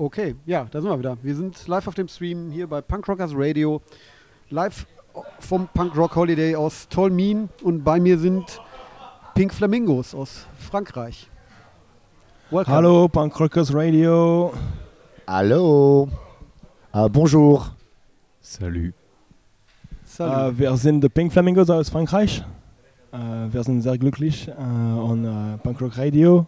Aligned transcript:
Okay, 0.00 0.36
ja, 0.46 0.64
da 0.70 0.80
sind 0.80 0.88
wir 0.88 0.96
wieder. 0.96 1.18
Wir 1.22 1.34
sind 1.34 1.66
live 1.66 1.88
auf 1.88 1.94
dem 1.96 2.06
Stream 2.06 2.52
hier 2.52 2.68
bei 2.68 2.80
Punk 2.80 3.08
Rockers 3.08 3.32
Radio. 3.34 3.82
Live 4.48 4.86
vom 5.40 5.66
Punk 5.74 5.96
Rock 5.96 6.14
Holiday 6.14 6.54
aus 6.54 6.88
Tolmin 6.88 7.48
und 7.64 7.82
bei 7.82 7.98
mir 7.98 8.16
sind 8.16 8.60
Pink 9.34 9.52
Flamingos 9.52 10.14
aus 10.14 10.46
Frankreich. 10.56 11.28
Welcome. 12.48 12.76
Hallo, 12.76 13.08
Punk 13.08 13.40
Rockers 13.40 13.74
Radio. 13.74 14.52
Hallo. 15.26 16.08
Uh, 16.94 17.08
bonjour. 17.08 17.74
Salut. 18.40 18.94
Salut. 20.04 20.54
Uh, 20.54 20.58
wir 20.60 20.76
sind 20.76 21.00
die 21.02 21.08
Pink 21.08 21.32
Flamingos 21.32 21.68
aus 21.70 21.88
Frankreich. 21.88 22.44
Uh, 23.12 23.52
wir 23.52 23.64
sind 23.64 23.82
sehr 23.82 23.98
glücklich, 23.98 24.48
on 24.56 25.58
Punk 25.64 25.80
Rock 25.80 25.98
Radio 25.98 26.46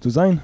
zu 0.00 0.08
sein. 0.08 0.40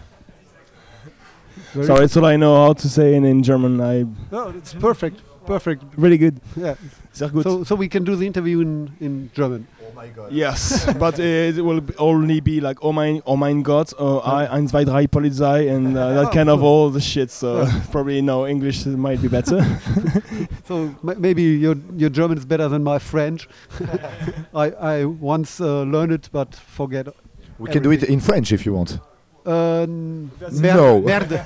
Very 1.74 1.86
so 1.86 1.96
it's 1.96 2.16
all 2.16 2.26
I 2.26 2.36
know 2.36 2.66
how 2.66 2.72
to 2.72 2.88
say 2.88 3.14
in, 3.14 3.24
in 3.24 3.42
German. 3.42 3.80
I 3.80 4.04
no, 4.32 4.48
it's 4.48 4.74
perfect, 4.74 5.22
perfect, 5.46 5.84
really 5.96 6.18
good. 6.18 6.40
Yeah, 6.56 6.74
sehr 7.12 7.28
gut. 7.28 7.44
So, 7.44 7.64
so 7.64 7.74
we 7.76 7.88
can 7.88 8.04
do 8.04 8.16
the 8.16 8.26
interview 8.26 8.60
in 8.60 8.90
in 9.00 9.30
German. 9.34 9.66
Oh 9.80 9.94
my 9.94 10.08
God. 10.08 10.32
Yes, 10.32 10.92
but 10.98 11.18
it 11.18 11.62
will 11.64 11.80
only 11.98 12.40
be 12.40 12.60
like 12.60 12.78
oh 12.82 12.92
my 12.92 13.22
oh 13.24 13.36
mein 13.36 13.62
Gott, 13.62 13.92
oh 13.98 14.18
I 14.18 14.46
ein 14.46 14.68
zwei 14.68 14.84
drei 14.84 15.06
Polizei 15.06 15.68
and 15.70 15.96
uh, 15.96 16.22
that 16.22 16.32
kind 16.38 16.48
of 16.48 16.62
all 16.62 16.90
the 16.90 17.00
shit. 17.00 17.30
So 17.30 17.66
probably 17.92 18.20
no 18.20 18.46
English 18.46 18.86
might 18.86 19.22
be 19.22 19.28
better. 19.28 19.64
so 20.64 20.94
maybe 21.02 21.42
your 21.42 21.76
your 21.96 22.10
German 22.10 22.38
is 22.38 22.44
better 22.44 22.68
than 22.68 22.82
my 22.82 22.98
French. 22.98 23.48
I 24.54 24.72
I 24.72 25.04
once 25.04 25.60
uh, 25.60 25.82
learned 25.82 26.12
it 26.12 26.30
but 26.32 26.54
forget. 26.54 27.06
We 27.06 27.68
everything. 27.68 27.72
can 27.72 27.82
do 27.82 27.90
it 27.92 28.02
in 28.04 28.20
French 28.20 28.52
if 28.52 28.64
you 28.66 28.74
want. 28.74 28.98
Uh, 29.60 29.86
no. 29.88 31.00
Merde. 31.00 31.42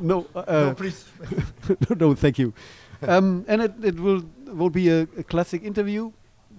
no. 0.00 0.26
Uh, 0.34 0.44
no, 0.46 0.74
please. 0.74 1.04
no, 1.88 1.96
no, 1.98 2.14
thank 2.14 2.38
you. 2.38 2.52
Um, 3.02 3.44
and 3.48 3.62
it, 3.62 3.72
it 3.82 3.98
will 3.98 4.22
will 4.46 4.70
be 4.70 4.88
a, 4.90 5.02
a 5.18 5.24
classic 5.24 5.64
interview 5.64 6.12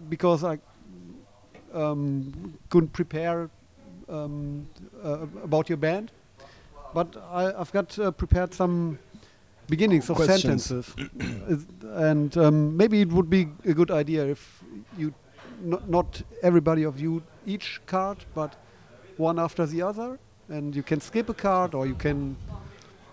because 0.09 0.43
I 0.43 0.59
um, 1.73 2.57
couldn't 2.69 2.93
prepare 2.93 3.49
um, 4.09 4.67
uh, 5.03 5.27
about 5.43 5.69
your 5.69 5.77
band, 5.77 6.11
but 6.93 7.15
I, 7.31 7.43
have 7.57 7.71
got 7.71 7.97
uh, 7.97 8.11
prepared 8.11 8.53
some 8.53 8.99
beginnings 9.69 10.09
of 10.09 10.17
Questions. 10.17 10.65
sentences, 10.65 11.65
and 11.93 12.35
um, 12.37 12.75
maybe 12.75 13.01
it 13.01 13.09
would 13.09 13.29
be 13.29 13.47
a 13.65 13.73
good 13.73 13.91
idea 13.91 14.25
if 14.25 14.63
you 14.97 15.13
not 15.63 16.21
everybody 16.41 16.83
of 16.83 16.99
you 16.99 17.21
each 17.45 17.81
card, 17.85 18.25
but 18.33 18.55
one 19.21 19.39
after 19.39 19.65
the 19.65 19.81
other, 19.89 20.19
and 20.49 20.75
you 20.75 20.83
can 20.83 20.99
skip 20.99 21.29
a 21.29 21.33
card 21.33 21.73
or 21.73 21.85
you 21.85 21.95
can. 21.95 22.35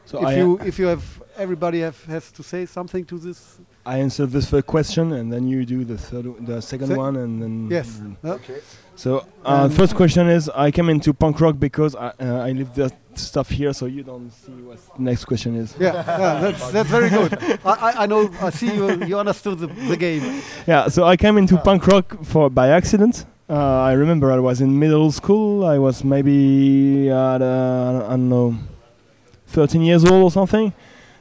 So 0.07 0.27
if 0.27 0.37
you 0.39 0.59
if 0.71 0.79
you 0.79 0.87
have 0.87 1.05
everybody 1.37 1.81
have, 1.81 2.03
has 2.07 2.33
to 2.33 2.43
say 2.43 2.67
something 2.67 3.05
to 3.07 3.19
this. 3.19 3.59
I 3.85 3.99
answer 3.99 4.27
this 4.27 4.51
first 4.51 4.67
question, 4.67 5.13
and 5.13 5.33
then 5.33 5.47
you 5.53 5.65
do 5.65 5.85
the 5.85 5.99
third, 5.99 6.27
the 6.47 6.61
second 6.61 6.89
Se 6.89 6.97
one, 6.97 7.17
and 7.17 7.43
then. 7.43 7.69
Yes. 7.71 8.01
Okay. 8.25 8.61
So 8.97 9.25
uh, 9.45 9.69
first 9.69 9.95
question 9.95 10.29
is, 10.29 10.49
I 10.49 10.71
came 10.71 10.89
into 10.89 11.15
punk 11.15 11.41
rock 11.41 11.57
because 11.59 11.95
I, 11.95 12.09
uh, 12.21 12.49
I 12.49 12.51
leave 12.53 12.75
the 12.75 12.91
stuff 13.15 13.49
here, 13.49 13.73
so 13.73 13.87
you 13.87 14.03
don't 14.03 14.31
see 14.31 14.53
what 14.69 14.79
next 14.99 15.25
question 15.27 15.55
is. 15.57 15.75
Yeah, 15.79 15.93
yeah 15.95 16.41
that's 16.41 16.73
that's 16.73 16.91
very 16.91 17.11
good. 17.11 17.33
I, 17.65 17.73
I, 17.89 17.91
I 18.03 18.07
know. 18.07 18.31
I 18.41 18.51
see 18.51 18.75
you. 18.75 19.05
You 19.05 19.19
understood 19.19 19.59
the, 19.59 19.67
the 19.67 19.97
game. 19.97 20.43
Yeah. 20.67 20.89
So 20.89 21.05
I 21.05 21.17
came 21.17 21.37
into 21.39 21.57
punk 21.59 21.87
rock 21.87 22.25
for 22.25 22.51
by 22.51 22.69
accident. 22.69 23.27
Uh, 23.51 23.81
I 23.81 23.93
remember 23.93 24.31
I 24.31 24.39
was 24.39 24.61
in 24.61 24.79
middle 24.79 25.11
school. 25.11 25.65
I 25.65 25.79
was 25.79 26.05
maybe 26.05 27.09
at, 27.09 27.41
uh, 27.41 28.05
I 28.07 28.11
don't 28.11 28.29
know, 28.29 28.59
13 29.47 29.81
years 29.81 30.05
old 30.05 30.25
or 30.25 30.31
something. 30.31 30.75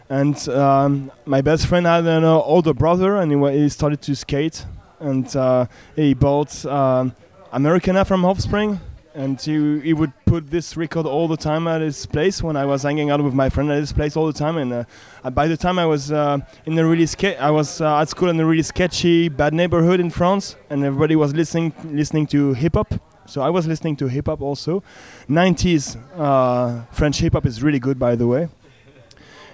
And 0.10 0.38
um, 0.50 1.10
my 1.26 1.40
best 1.40 1.68
friend 1.68 1.86
had 1.86 2.06
an 2.06 2.26
uh, 2.26 2.34
older 2.34 2.74
brother, 2.74 3.16
and 3.16 3.32
he, 3.32 3.60
he, 3.62 3.70
started 3.70 4.02
to 4.02 4.16
skate. 4.16 4.66
And 5.00 5.34
uh, 5.38 5.68
he 5.96 6.14
bought 6.14 6.66
um, 6.66 7.16
Americana 7.54 8.04
from 8.04 8.26
Offspring, 8.26 8.82
and 9.18 9.42
he, 9.42 9.80
he 9.80 9.94
would 9.94 10.14
put 10.26 10.52
this 10.52 10.78
record 10.78 11.08
all 11.08 11.28
the 11.28 11.36
time 11.36 11.68
at 11.68 11.82
his 11.82 12.06
place 12.06 12.44
when 12.44 12.56
I 12.56 12.66
was 12.66 12.84
hanging 12.84 13.10
out 13.10 13.22
with 13.24 13.34
my 13.34 13.50
friend 13.50 13.72
at 13.72 13.80
his 13.80 13.92
place 13.92 14.16
all 14.16 14.28
the 14.28 14.38
time. 14.38 14.58
And 14.58 14.72
uh, 14.72 15.30
by 15.32 15.48
the 15.48 15.58
time 15.58 15.80
I 15.80 15.88
was 15.88 16.12
uh, 16.12 16.38
in 16.68 16.78
a 16.78 16.86
really 16.86 17.08
ske- 17.08 17.40
I 17.40 17.50
was 17.50 17.82
uh, 17.82 18.00
at 18.00 18.10
school 18.10 18.30
in 18.30 18.40
a 18.40 18.46
really 18.46 18.62
sketchy, 18.62 19.28
bad 19.28 19.56
neighborhood 19.56 20.00
in 20.00 20.12
France, 20.12 20.56
and 20.70 20.84
everybody 20.84 21.16
was 21.16 21.34
listening 21.34 21.74
listening 21.86 22.28
to 22.28 22.54
hip 22.54 22.76
hop. 22.76 22.94
So 23.26 23.42
I 23.42 23.50
was 23.50 23.66
listening 23.66 23.96
to 23.98 24.08
hip 24.08 24.28
hop 24.28 24.40
also. 24.40 24.84
90s 25.28 25.98
uh, 26.16 26.86
French 26.92 27.18
hip 27.18 27.34
hop 27.34 27.48
is 27.48 27.64
really 27.64 27.80
good, 27.80 27.98
by 27.98 28.16
the 28.16 28.28
way. 28.28 28.50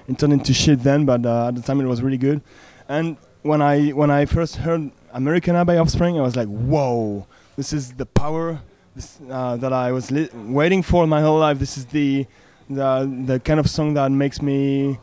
It 0.09 0.19
turned 0.19 0.33
into 0.33 0.53
shit 0.53 0.83
then, 0.83 1.05
but 1.05 1.25
uh, 1.25 1.47
at 1.47 1.55
the 1.55 1.61
time 1.61 1.79
it 1.79 1.85
was 1.85 2.01
really 2.01 2.17
good. 2.17 2.41
And 2.89 3.15
when 3.43 3.61
I 3.61 3.91
when 3.91 4.11
I 4.11 4.25
first 4.25 4.57
heard 4.57 4.91
Americana 5.13 5.63
by 5.63 5.77
Offspring, 5.77 6.19
I 6.19 6.21
was 6.21 6.35
like, 6.35 6.49
whoa, 6.49 7.27
this 7.55 7.71
is 7.71 7.93
the 7.93 8.05
power 8.05 8.59
this, 8.95 9.19
uh, 9.29 9.55
that 9.57 9.73
I 9.73 9.91
was 9.91 10.11
waiting 10.33 10.83
for 10.83 11.07
my 11.07 11.21
whole 11.21 11.39
life. 11.39 11.59
This 11.59 11.77
is 11.77 11.85
the, 11.87 12.25
the 12.69 13.23
the 13.25 13.39
kind 13.39 13.59
of 13.59 13.69
song 13.69 13.93
that 13.95 14.11
makes 14.11 14.41
me 14.41 14.99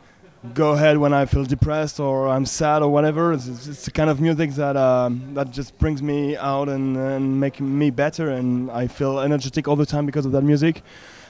go 0.53 0.71
ahead 0.71 0.97
when 0.97 1.13
I 1.13 1.25
feel 1.25 1.43
depressed 1.43 1.99
or 1.99 2.27
I'm 2.27 2.45
sad 2.45 2.81
or 2.81 2.89
whatever. 2.89 3.33
It's, 3.33 3.47
it's 3.47 3.85
the 3.85 3.91
kind 3.91 4.09
of 4.09 4.19
music 4.19 4.51
that 4.51 4.75
um, 4.75 5.33
that 5.33 5.51
just 5.51 5.77
brings 5.77 6.01
me 6.01 6.35
out 6.37 6.69
and, 6.69 6.97
and 6.97 7.39
me 7.59 7.89
better, 7.89 8.29
and 8.29 8.71
I 8.71 8.87
feel 8.87 9.19
energetic 9.19 9.67
all 9.67 9.75
the 9.75 9.85
time 9.85 10.05
because 10.05 10.25
of 10.25 10.31
that 10.31 10.43
music. 10.43 10.81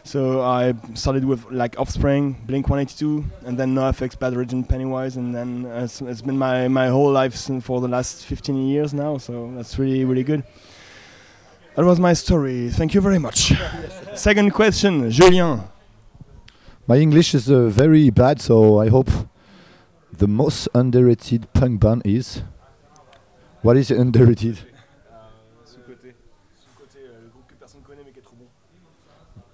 So 0.03 0.41
I 0.41 0.73
started 0.95 1.25
with 1.25 1.45
like 1.51 1.79
Offspring, 1.79 2.33
Blink 2.47 2.69
182, 2.69 3.23
and 3.45 3.55
then 3.57 3.75
NoFX, 3.75 4.17
Bad 4.17 4.33
Religion, 4.33 4.63
Pennywise, 4.63 5.15
and 5.15 5.33
then 5.33 5.65
it's, 5.65 6.01
it's 6.01 6.23
been 6.23 6.39
my, 6.39 6.67
my 6.67 6.87
whole 6.87 7.11
life 7.11 7.35
for 7.61 7.79
the 7.81 7.87
last 7.87 8.25
15 8.25 8.67
years 8.67 8.95
now. 8.95 9.17
So 9.17 9.51
that's 9.55 9.77
really 9.77 10.05
really 10.05 10.23
good. 10.23 10.43
That 11.75 11.85
was 11.85 11.99
my 11.99 12.13
story. 12.13 12.69
Thank 12.69 12.93
you 12.93 13.01
very 13.01 13.17
much. 13.17 13.53
Second 14.15 14.51
question, 14.51 15.09
Julien. 15.09 15.61
My 16.85 16.97
English 16.97 17.33
is 17.33 17.49
uh, 17.49 17.67
very 17.67 18.09
bad, 18.09 18.41
so 18.41 18.79
I 18.81 18.89
hope 18.89 19.09
the 20.11 20.27
most 20.27 20.67
underrated 20.73 21.47
punk 21.53 21.79
band 21.79 22.01
is. 22.03 22.43
What 23.61 23.77
is 23.77 23.89
underrated? 23.89 24.59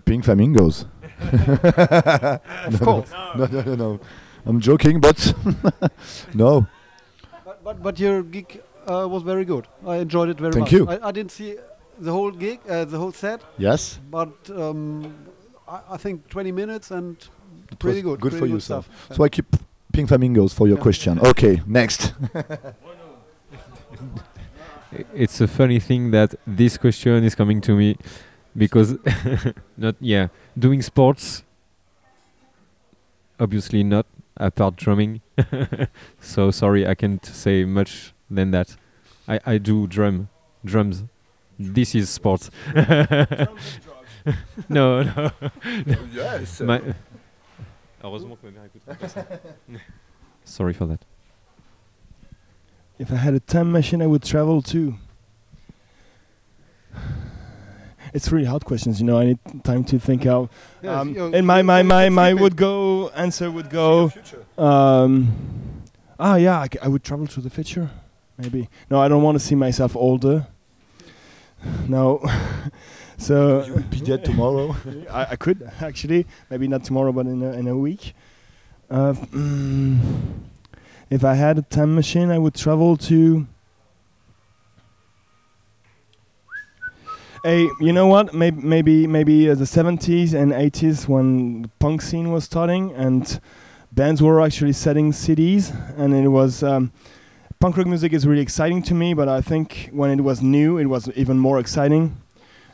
Pink 0.05 0.23
Flamingos. 0.23 0.85
of 1.21 2.81
course. 2.81 3.11
No, 3.37 3.45
no, 3.45 3.61
no, 3.61 3.75
no. 3.75 3.99
I'm 4.45 4.59
joking, 4.59 4.99
but 5.01 5.33
no. 6.33 6.65
But, 7.45 7.63
but, 7.63 7.83
but 7.83 7.99
your 7.99 8.23
gig 8.23 8.61
uh, 8.87 9.05
was 9.07 9.21
very 9.23 9.45
good. 9.45 9.67
I 9.85 9.97
enjoyed 9.97 10.29
it 10.29 10.39
very 10.39 10.53
Thank 10.53 10.63
much. 10.63 10.71
you. 10.71 10.87
I, 10.87 11.09
I 11.09 11.11
didn't 11.11 11.31
see 11.31 11.57
the 11.99 12.11
whole 12.11 12.31
gig, 12.31 12.59
uh, 12.69 12.85
the 12.85 12.97
whole 12.97 13.11
set. 13.11 13.41
Yes. 13.57 13.99
But 14.09 14.33
um, 14.49 15.13
I, 15.67 15.81
I, 15.91 15.97
think 15.97 16.27
20 16.29 16.51
minutes 16.51 16.91
and 16.91 17.17
it 17.71 17.79
pretty 17.79 18.01
good. 18.01 18.19
Good 18.19 18.31
pretty 18.31 18.39
for 18.39 18.47
good 18.47 18.53
you, 18.53 18.59
stuff. 18.59 18.89
So. 19.09 19.15
so 19.15 19.23
I 19.23 19.29
keep 19.29 19.55
pink 19.93 20.09
flamingos 20.09 20.53
for 20.53 20.67
your 20.67 20.77
yeah. 20.77 20.83
question. 20.83 21.19
Okay, 21.19 21.61
next. 21.65 22.13
it's 25.13 25.41
a 25.41 25.47
funny 25.47 25.79
thing 25.79 26.11
that 26.11 26.35
this 26.45 26.77
question 26.77 27.23
is 27.23 27.35
coming 27.35 27.61
to 27.61 27.75
me 27.75 27.97
because 28.55 28.97
not 29.77 29.95
yeah 29.99 30.27
doing 30.57 30.81
sports 30.81 31.43
obviously 33.39 33.83
not 33.83 34.05
apart 34.37 34.75
drumming 34.75 35.21
so 36.19 36.51
sorry 36.51 36.87
i 36.87 36.95
can't 36.95 37.25
say 37.25 37.65
much 37.65 38.13
than 38.29 38.51
that 38.51 38.75
i 39.27 39.39
i 39.45 39.57
do 39.57 39.87
drum 39.87 40.29
drums 40.65 41.03
this 41.59 41.95
is 41.95 42.09
sports. 42.09 42.49
no, 44.69 45.03
no. 45.03 45.31
yes. 46.13 46.61
My 46.61 46.81
Heureusement 48.01 48.37
que 48.37 48.47
ma 48.47 48.51
mère 48.51 48.65
écoute 48.65 49.79
Sorry 50.45 50.73
for 50.73 50.85
that. 50.85 50.99
If 52.99 53.11
I 53.11 53.15
had 53.15 53.33
a 53.33 53.39
time 53.39 53.71
machine, 53.71 54.01
I 54.01 54.07
would 54.07 54.23
travel 54.23 54.61
too. 54.61 54.95
It's 58.13 58.31
really 58.31 58.45
hard 58.45 58.63
questions, 58.65 58.99
you 58.99 59.05
know. 59.05 59.19
I 59.19 59.25
need 59.25 59.39
time 59.63 59.83
to 59.85 59.99
think 59.99 60.25
out. 60.25 60.49
Um, 60.83 61.15
and 61.33 61.45
my 61.45 61.61
my 61.61 61.83
my 61.83 62.09
my 62.09 62.33
would 62.33 62.55
go 62.55 63.09
answer 63.09 63.51
would 63.51 63.69
go. 63.69 64.11
Um, 64.57 65.83
ah, 66.17 66.35
yeah, 66.35 66.59
I, 66.59 66.67
I 66.81 66.87
would 66.87 67.03
travel 67.03 67.27
to 67.27 67.41
the 67.41 67.49
future, 67.49 67.89
maybe. 68.37 68.69
No, 68.89 69.01
I 69.01 69.07
don't 69.09 69.21
want 69.21 69.35
to 69.37 69.43
see 69.43 69.55
myself 69.55 69.95
older. 69.95 70.47
No. 71.87 72.23
so 73.17 73.65
you 73.65 73.73
will 73.73 73.81
be 73.83 73.99
dead 73.99 74.25
tomorrow. 74.25 74.75
I, 75.09 75.27
I, 75.31 75.35
could 75.35 75.69
actually, 75.81 76.25
maybe 76.49 76.67
not 76.67 76.83
tomorrow, 76.83 77.11
but 77.11 77.25
in 77.25 77.41
a, 77.43 77.51
in 77.53 77.67
a 77.67 77.77
week. 77.77 78.13
Uh, 78.89 79.13
mm, 79.13 79.99
if 81.09 81.23
I 81.23 81.35
had 81.35 81.57
a 81.57 81.61
time 81.63 81.95
machine, 81.95 82.31
I 82.31 82.37
would 82.37 82.55
travel 82.55 82.97
to 82.97 83.47
Hey, 87.43 87.69
you 87.79 87.93
know 87.93 88.07
what? 88.07 88.33
Maybe 88.33 88.61
maybe 88.61 89.07
maybe 89.07 89.49
uh, 89.49 89.55
the 89.55 89.63
70s 89.63 90.33
and 90.33 90.51
80s 90.51 91.07
when 91.07 91.61
the 91.61 91.69
punk 91.79 92.01
scene 92.01 92.31
was 92.31 92.43
starting 92.43 92.91
and 92.93 93.39
bands 93.91 94.21
were 94.21 94.41
actually 94.41 94.73
setting 94.73 95.13
cities 95.13 95.71
and 95.95 96.13
it 96.13 96.27
was 96.27 96.61
um, 96.61 96.91
punk 97.59 97.77
rock 97.77 97.87
music 97.87 98.13
is 98.13 98.27
really 98.27 98.41
exciting 98.41 98.81
to 98.83 98.93
me, 98.93 99.13
but 99.13 99.27
I 99.27 99.41
think 99.41 99.89
when 99.91 100.11
it 100.11 100.23
was 100.23 100.41
new, 100.41 100.77
it 100.77 100.85
was 100.85 101.09
even 101.15 101.39
more 101.39 101.59
exciting. 101.59 102.17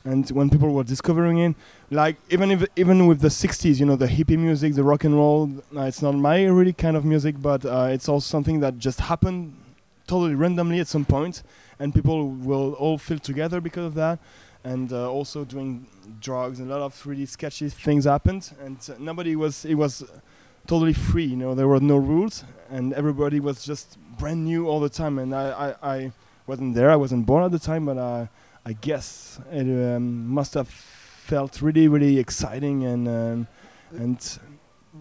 And 0.03 0.29
when 0.31 0.49
people 0.49 0.73
were 0.73 0.83
discovering 0.83 1.37
it, 1.37 1.55
like 1.89 2.17
even 2.29 2.51
if 2.51 2.65
even 2.75 3.07
with 3.07 3.21
the 3.21 3.29
60s, 3.29 3.79
you 3.79 3.85
know, 3.85 3.95
the 3.95 4.07
hippie 4.07 4.37
music, 4.37 4.73
the 4.75 4.83
rock 4.83 5.05
and 5.05 5.15
roll, 5.15 5.49
uh, 5.75 5.83
it's 5.83 6.01
not 6.01 6.15
my 6.15 6.43
really 6.43 6.73
kind 6.73 6.97
of 6.97 7.05
music, 7.05 7.35
but 7.41 7.65
uh, 7.65 7.87
it's 7.89 8.09
also 8.09 8.25
something 8.25 8.59
that 8.59 8.77
just 8.77 8.99
happened 8.99 9.55
totally 10.05 10.35
randomly 10.35 10.79
at 10.81 10.87
some 10.87 11.05
point, 11.05 11.43
and 11.79 11.93
people 11.93 12.29
will 12.29 12.73
all 12.73 12.97
feel 12.97 13.19
together 13.19 13.61
because 13.61 13.85
of 13.85 13.93
that 13.93 14.19
and 14.65 14.93
uh, 14.93 15.09
also 15.11 15.43
doing 15.43 15.85
drugs 16.21 16.59
and 16.59 16.71
a 16.71 16.73
lot 16.77 16.81
of 16.81 17.05
really 17.05 17.25
sketchy 17.25 17.67
things 17.67 18.05
happened 18.05 18.51
and 18.61 18.77
uh, 18.89 18.93
nobody 18.97 19.35
was 19.35 19.65
it 19.65 19.75
was 19.75 20.03
totally 20.67 20.93
free 20.93 21.25
you 21.25 21.35
know 21.35 21.53
there 21.53 21.67
were 21.67 21.79
no 21.79 21.97
rules 21.97 22.43
and 22.69 22.93
everybody 22.93 23.39
was 23.39 23.63
just 23.63 23.97
brand 24.17 24.45
new 24.45 24.67
all 24.67 24.79
the 24.79 24.89
time 24.89 25.19
and 25.19 25.35
i 25.35 25.75
i, 25.81 25.95
I 25.95 26.11
wasn't 26.47 26.75
there 26.75 26.89
i 26.89 26.95
wasn't 26.95 27.25
born 27.25 27.43
at 27.43 27.51
the 27.51 27.59
time 27.59 27.85
but 27.85 27.97
uh, 27.97 28.27
i 28.65 28.73
guess 28.73 29.39
it 29.51 29.61
um, 29.61 30.27
must 30.27 30.53
have 30.53 30.69
felt 30.69 31.61
really 31.61 31.87
really 31.87 32.19
exciting 32.19 32.83
and 32.85 33.07
um, 33.07 33.47
and 33.91 34.39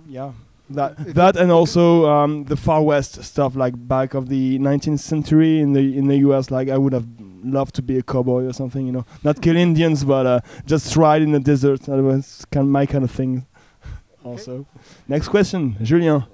yeah 0.06 0.32
that 0.70 0.96
that 1.14 1.36
and 1.36 1.50
also 1.50 2.06
um, 2.06 2.44
the 2.44 2.56
far 2.56 2.82
west 2.82 3.22
stuff 3.22 3.54
like 3.56 3.74
back 3.88 4.14
of 4.14 4.28
the 4.28 4.58
19th 4.58 5.00
century 5.00 5.60
in 5.60 5.72
the 5.72 5.96
in 5.96 6.06
the 6.08 6.16
US 6.18 6.50
like 6.50 6.68
I 6.68 6.78
would 6.78 6.92
have 6.92 7.06
loved 7.44 7.74
to 7.76 7.82
be 7.82 7.98
a 7.98 8.02
cowboy 8.02 8.44
or 8.44 8.52
something 8.52 8.86
you 8.86 8.92
know. 8.92 9.04
Not 9.24 9.42
kill 9.42 9.56
Indians 9.56 10.04
but 10.04 10.26
uh, 10.26 10.40
just 10.66 10.96
ride 10.96 11.22
in 11.22 11.32
the 11.32 11.40
desert 11.40 11.82
that 11.82 12.02
was 12.02 12.46
kind 12.50 12.64
of 12.66 12.70
my 12.70 12.86
kind 12.86 13.04
of 13.04 13.10
thing 13.10 13.46
also 14.24 14.66
next 15.08 15.28
question 15.28 15.76
Julien 15.82 16.24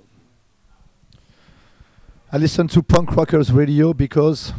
I 2.31 2.37
listen 2.37 2.69
to 2.69 2.83
punk 2.83 3.17
rockers 3.17 3.51
radio 3.51 3.95
because 3.95 4.53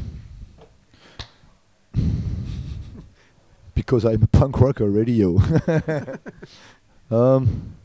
because 3.76 4.06
I'm 4.06 4.24
a 4.24 4.28
punk 4.28 4.60
rocker 4.60 4.90
radio. 4.90 5.40
um, 7.12 7.76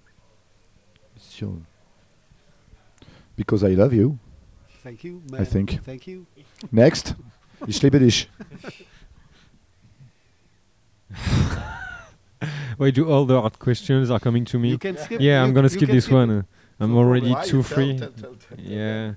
so 1.19 1.61
because 3.37 3.63
I 3.63 3.75
love 3.75 3.93
you. 3.93 4.19
Thank 4.83 5.05
you. 5.05 5.23
I 5.33 5.45
think. 5.45 5.83
Thank 5.85 6.07
you. 6.07 6.27
Next, 6.73 7.15
ich 7.67 7.83
liebe 7.83 7.99
dich. 8.01 8.29
Why 12.77 12.91
do 12.91 13.09
all 13.11 13.25
the 13.25 13.41
hard 13.41 13.59
questions 13.59 14.11
are 14.11 14.21
coming 14.21 14.45
to 14.47 14.59
me? 14.59 14.71
You 14.71 14.79
can 14.79 14.97
skip. 14.97 15.21
yeah, 15.21 15.41
you 15.41 15.47
I'm 15.47 15.55
gonna 15.55 15.69
skip 15.69 15.89
can 15.89 15.97
this 15.97 16.11
one. 16.11 16.31
uh, 16.31 16.43
I'm 16.81 16.97
already 16.97 17.33
Why? 17.33 17.45
too 17.45 17.63
free. 17.63 17.99
tell, 17.99 18.11
tell, 18.11 18.35
tell, 18.35 18.57
tell. 18.57 18.59
Yeah. 18.61 19.15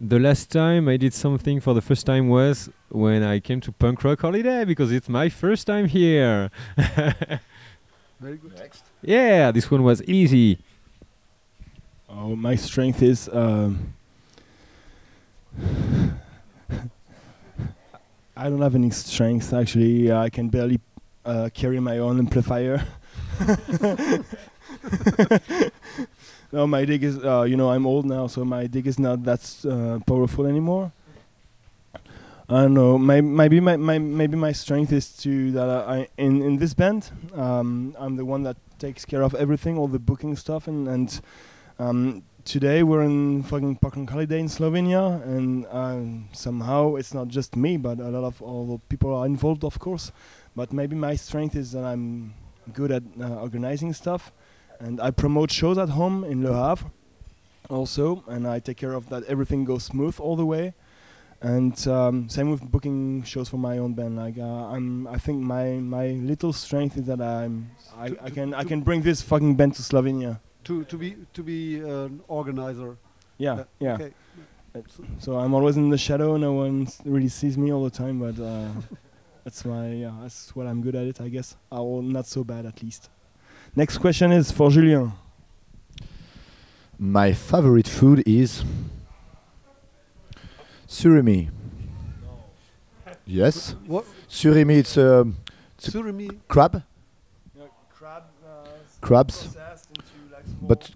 The 0.00 0.18
last 0.18 0.50
time 0.50 0.88
I 0.88 0.96
did 0.96 1.12
something 1.12 1.60
for 1.60 1.74
the 1.74 1.82
first 1.82 2.06
time 2.06 2.30
was 2.30 2.70
when 2.88 3.22
I 3.22 3.38
came 3.38 3.60
to 3.60 3.70
Punk 3.72 4.02
Rock 4.02 4.20
Holiday 4.22 4.64
because 4.64 4.90
it's 4.92 5.10
my 5.10 5.28
first 5.28 5.66
time 5.66 5.86
here. 5.86 6.50
Very 8.20 8.38
good. 8.38 8.54
Next. 8.58 8.84
yeah, 9.02 9.50
this 9.50 9.70
one 9.70 9.82
was 9.82 10.02
easy. 10.04 10.58
oh 12.08 12.34
my 12.34 12.54
strength 12.56 13.02
is 13.02 13.28
um, 13.32 13.94
I 18.36 18.48
don't 18.48 18.60
have 18.62 18.74
any 18.74 18.90
strength 18.90 19.52
actually 19.52 20.10
I 20.12 20.30
can 20.30 20.48
barely 20.48 20.80
uh, 21.24 21.50
carry 21.52 21.80
my 21.80 21.98
own 21.98 22.18
amplifier 22.18 22.86
no, 26.52 26.66
my 26.66 26.84
dig 26.84 27.04
is, 27.04 27.24
uh, 27.24 27.42
you 27.42 27.56
know, 27.56 27.70
I'm 27.70 27.86
old 27.86 28.06
now, 28.06 28.26
so 28.26 28.44
my 28.44 28.66
dig 28.66 28.86
is 28.86 28.98
not 28.98 29.24
that 29.24 29.40
uh, 29.68 30.00
powerful 30.04 30.46
anymore. 30.46 30.92
I 32.48 32.62
don't 32.62 32.74
know. 32.74 32.98
May, 32.98 33.20
maybe 33.20 33.60
my, 33.60 33.76
my 33.76 33.98
maybe 33.98 34.36
my 34.36 34.50
strength 34.50 34.92
is 34.92 35.12
to 35.18 35.52
that 35.52 35.68
I 35.68 36.08
in 36.18 36.42
in 36.42 36.56
this 36.56 36.74
band. 36.74 37.12
Um, 37.32 37.94
I'm 37.96 38.16
the 38.16 38.24
one 38.24 38.42
that 38.42 38.56
takes 38.80 39.04
care 39.04 39.22
of 39.22 39.36
everything, 39.36 39.78
all 39.78 39.86
the 39.86 40.00
booking 40.00 40.34
stuff, 40.34 40.66
and 40.66 40.88
and 40.88 41.20
um, 41.78 42.24
today 42.44 42.82
we're 42.82 43.02
in 43.02 43.44
fucking 43.44 43.76
punk 43.76 43.96
rock 43.96 44.10
holiday 44.10 44.40
in 44.40 44.48
Slovenia, 44.48 45.22
and 45.22 45.64
um, 45.70 46.28
somehow 46.32 46.96
it's 46.96 47.14
not 47.14 47.28
just 47.28 47.54
me, 47.54 47.76
but 47.76 48.00
a 48.00 48.08
lot 48.08 48.24
of 48.24 48.42
all 48.42 48.66
the 48.66 48.78
people 48.88 49.14
are 49.14 49.26
involved, 49.26 49.62
of 49.62 49.78
course. 49.78 50.10
But 50.56 50.72
maybe 50.72 50.96
my 50.96 51.14
strength 51.16 51.54
is 51.56 51.72
that 51.72 51.84
I'm 51.84 52.34
good 52.72 52.90
at 52.92 53.02
uh, 53.20 53.34
organizing 53.40 53.92
stuff, 53.92 54.32
and 54.78 55.00
I 55.00 55.10
promote 55.10 55.50
shows 55.50 55.78
at 55.78 55.90
home 55.90 56.24
in 56.24 56.42
Le 56.44 56.52
Havre, 56.52 56.90
also, 57.68 58.24
and 58.28 58.46
I 58.46 58.58
take 58.58 58.76
care 58.76 58.92
of 58.92 59.08
that 59.10 59.24
everything 59.24 59.64
goes 59.64 59.84
smooth 59.84 60.18
all 60.20 60.36
the 60.36 60.46
way. 60.46 60.74
And 61.42 61.86
um, 61.88 62.28
same 62.28 62.50
with 62.50 62.60
booking 62.70 63.22
shows 63.22 63.48
for 63.48 63.56
my 63.56 63.78
own 63.78 63.94
band. 63.94 64.16
Like 64.16 64.36
uh, 64.36 64.42
I'm, 64.74 65.06
I 65.06 65.16
think 65.16 65.40
my 65.40 65.74
my 65.76 66.08
little 66.08 66.52
strength 66.52 66.98
is 66.98 67.06
that 67.06 67.20
I'm, 67.22 67.70
I, 67.96 68.08
To- 68.10 68.24
I 68.24 68.30
can 68.30 68.52
I 68.52 68.64
can 68.64 68.82
bring 68.82 69.00
this 69.00 69.22
fucking 69.22 69.54
band 69.56 69.74
to 69.76 69.82
Slovenia. 69.82 70.38
To 70.64 70.84
to 70.84 70.98
be 70.98 71.16
to 71.32 71.42
be 71.42 71.80
an 71.80 72.20
organizer. 72.28 72.98
Yeah, 73.38 73.64
yeah. 73.78 73.94
Okay. 73.94 74.12
So 75.18 75.38
I'm 75.38 75.54
always 75.54 75.78
in 75.78 75.88
the 75.88 75.96
shadow. 75.96 76.36
No 76.36 76.52
one 76.52 76.86
really 77.06 77.28
sees 77.28 77.56
me 77.56 77.72
all 77.72 77.84
the 77.84 77.90
time, 77.90 78.18
but 78.20 78.38
uh, 78.38 78.68
that's 79.44 79.64
my 79.64 79.92
yeah. 79.92 80.12
That's 80.22 80.54
what 80.54 80.66
I'm 80.66 80.80
good 80.82 80.94
at 80.94 81.06
it, 81.06 81.20
I 81.20 81.28
guess. 81.28 81.56
Or 81.70 82.02
not 82.02 82.26
so 82.26 82.44
bad 82.44 82.66
at 82.66 82.82
least. 82.82 83.08
Next 83.76 83.98
question 83.98 84.32
is 84.32 84.50
for 84.50 84.70
Julien. 84.70 85.12
My 86.98 87.32
favorite 87.32 87.88
food 87.88 88.22
is 88.26 88.62
surimi. 90.88 91.48
Yes, 93.26 93.76
What 93.86 94.04
surimi. 94.28 94.78
It's 94.78 94.98
um, 94.98 95.36
It's- 95.78 95.92
surimi? 95.94 96.38
crab, 96.48 96.82
crab, 97.94 98.24
crabs. 99.00 99.48
But- 100.62 100.90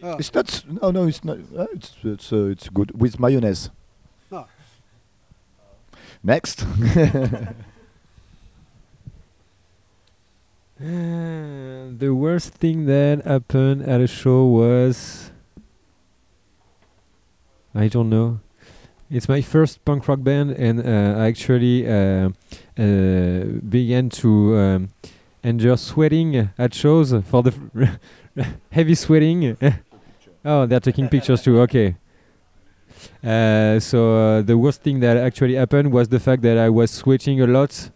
Ah, 0.00 0.14
It's 0.16 0.32
not. 0.32 0.64
No, 0.80 0.92
no, 0.92 1.08
it's 1.08 1.24
not. 1.24 1.38
Uh, 1.56 1.66
it's 1.72 1.92
it's 2.04 2.32
uh, 2.32 2.44
it's 2.52 2.68
good 2.68 2.92
with 3.00 3.18
mayonnaise. 3.18 3.68
Next. 6.22 6.64
Uh, 6.64 7.52
the 10.80 12.10
worst 12.14 12.54
thing 12.54 12.86
that 12.86 13.24
happened 13.24 13.82
at 13.82 14.00
a 14.00 14.06
show 14.06 14.44
was 14.44 15.30
I 17.74 17.88
don't 17.88 18.10
know. 18.10 18.40
It's 19.10 19.28
my 19.28 19.40
first 19.40 19.84
punk 19.84 20.06
rock 20.08 20.22
band, 20.22 20.50
and 20.50 20.80
uh, 20.80 21.18
I 21.18 21.28
actually 21.28 21.88
uh, 21.88 22.30
uh, 22.76 23.44
began 23.68 24.10
to 24.10 24.56
um, 24.56 24.88
enjoy 25.42 25.76
sweating 25.76 26.50
at 26.58 26.74
shows 26.74 27.14
for 27.24 27.42
the 27.42 27.98
heavy 28.70 28.94
sweating. 28.94 29.56
oh, 30.44 30.66
they're 30.66 30.80
taking 30.80 31.08
pictures 31.08 31.42
too. 31.42 31.60
Okay. 31.60 31.96
Uh, 33.22 33.80
so 33.80 34.16
uh, 34.16 34.42
the 34.42 34.56
worst 34.56 34.82
thing 34.82 35.00
that 35.00 35.16
actually 35.16 35.54
happened 35.54 35.92
was 35.92 36.08
the 36.08 36.20
fact 36.20 36.42
that 36.42 36.56
I 36.56 36.68
was 36.68 36.90
sweating 36.90 37.40
a 37.40 37.46
lot, 37.46 37.90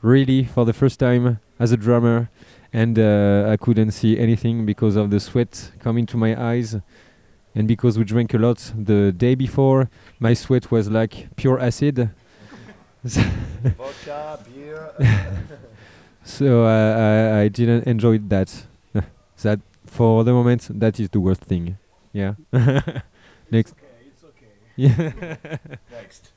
really 0.00 0.44
for 0.44 0.64
the 0.64 0.72
first 0.72 1.00
time 1.00 1.40
as 1.58 1.72
a 1.72 1.76
drummer, 1.76 2.30
and 2.72 2.98
uh, 2.98 3.48
I 3.48 3.56
couldn't 3.56 3.90
see 3.90 4.18
anything 4.18 4.64
because 4.64 4.94
of 4.94 5.10
the 5.10 5.18
sweat 5.18 5.72
coming 5.80 6.06
to 6.06 6.16
my 6.16 6.40
eyes, 6.40 6.76
and 7.54 7.66
because 7.66 7.98
we 7.98 8.04
drank 8.04 8.32
a 8.32 8.38
lot 8.38 8.72
the 8.76 9.10
day 9.10 9.34
before, 9.34 9.90
my 10.20 10.34
sweat 10.34 10.70
was 10.70 10.88
like 10.88 11.34
pure 11.34 11.58
acid. 11.58 12.10
Vodka, 13.04 14.38
beer. 14.46 14.92
so 16.22 16.64
uh, 16.64 17.38
I, 17.38 17.40
I 17.40 17.48
didn't 17.48 17.88
enjoy 17.88 18.18
that. 18.18 18.66
that 19.42 19.60
for 19.84 20.22
the 20.22 20.32
moment, 20.32 20.68
that 20.78 21.00
is 21.00 21.08
the 21.08 21.18
worst 21.18 21.40
thing. 21.40 21.76
Yeah. 22.12 22.34
Next. 23.50 23.74
It's 24.82 24.98
okay. 24.98 25.36
Yeah. 25.44 25.56
Next. 25.90 26.32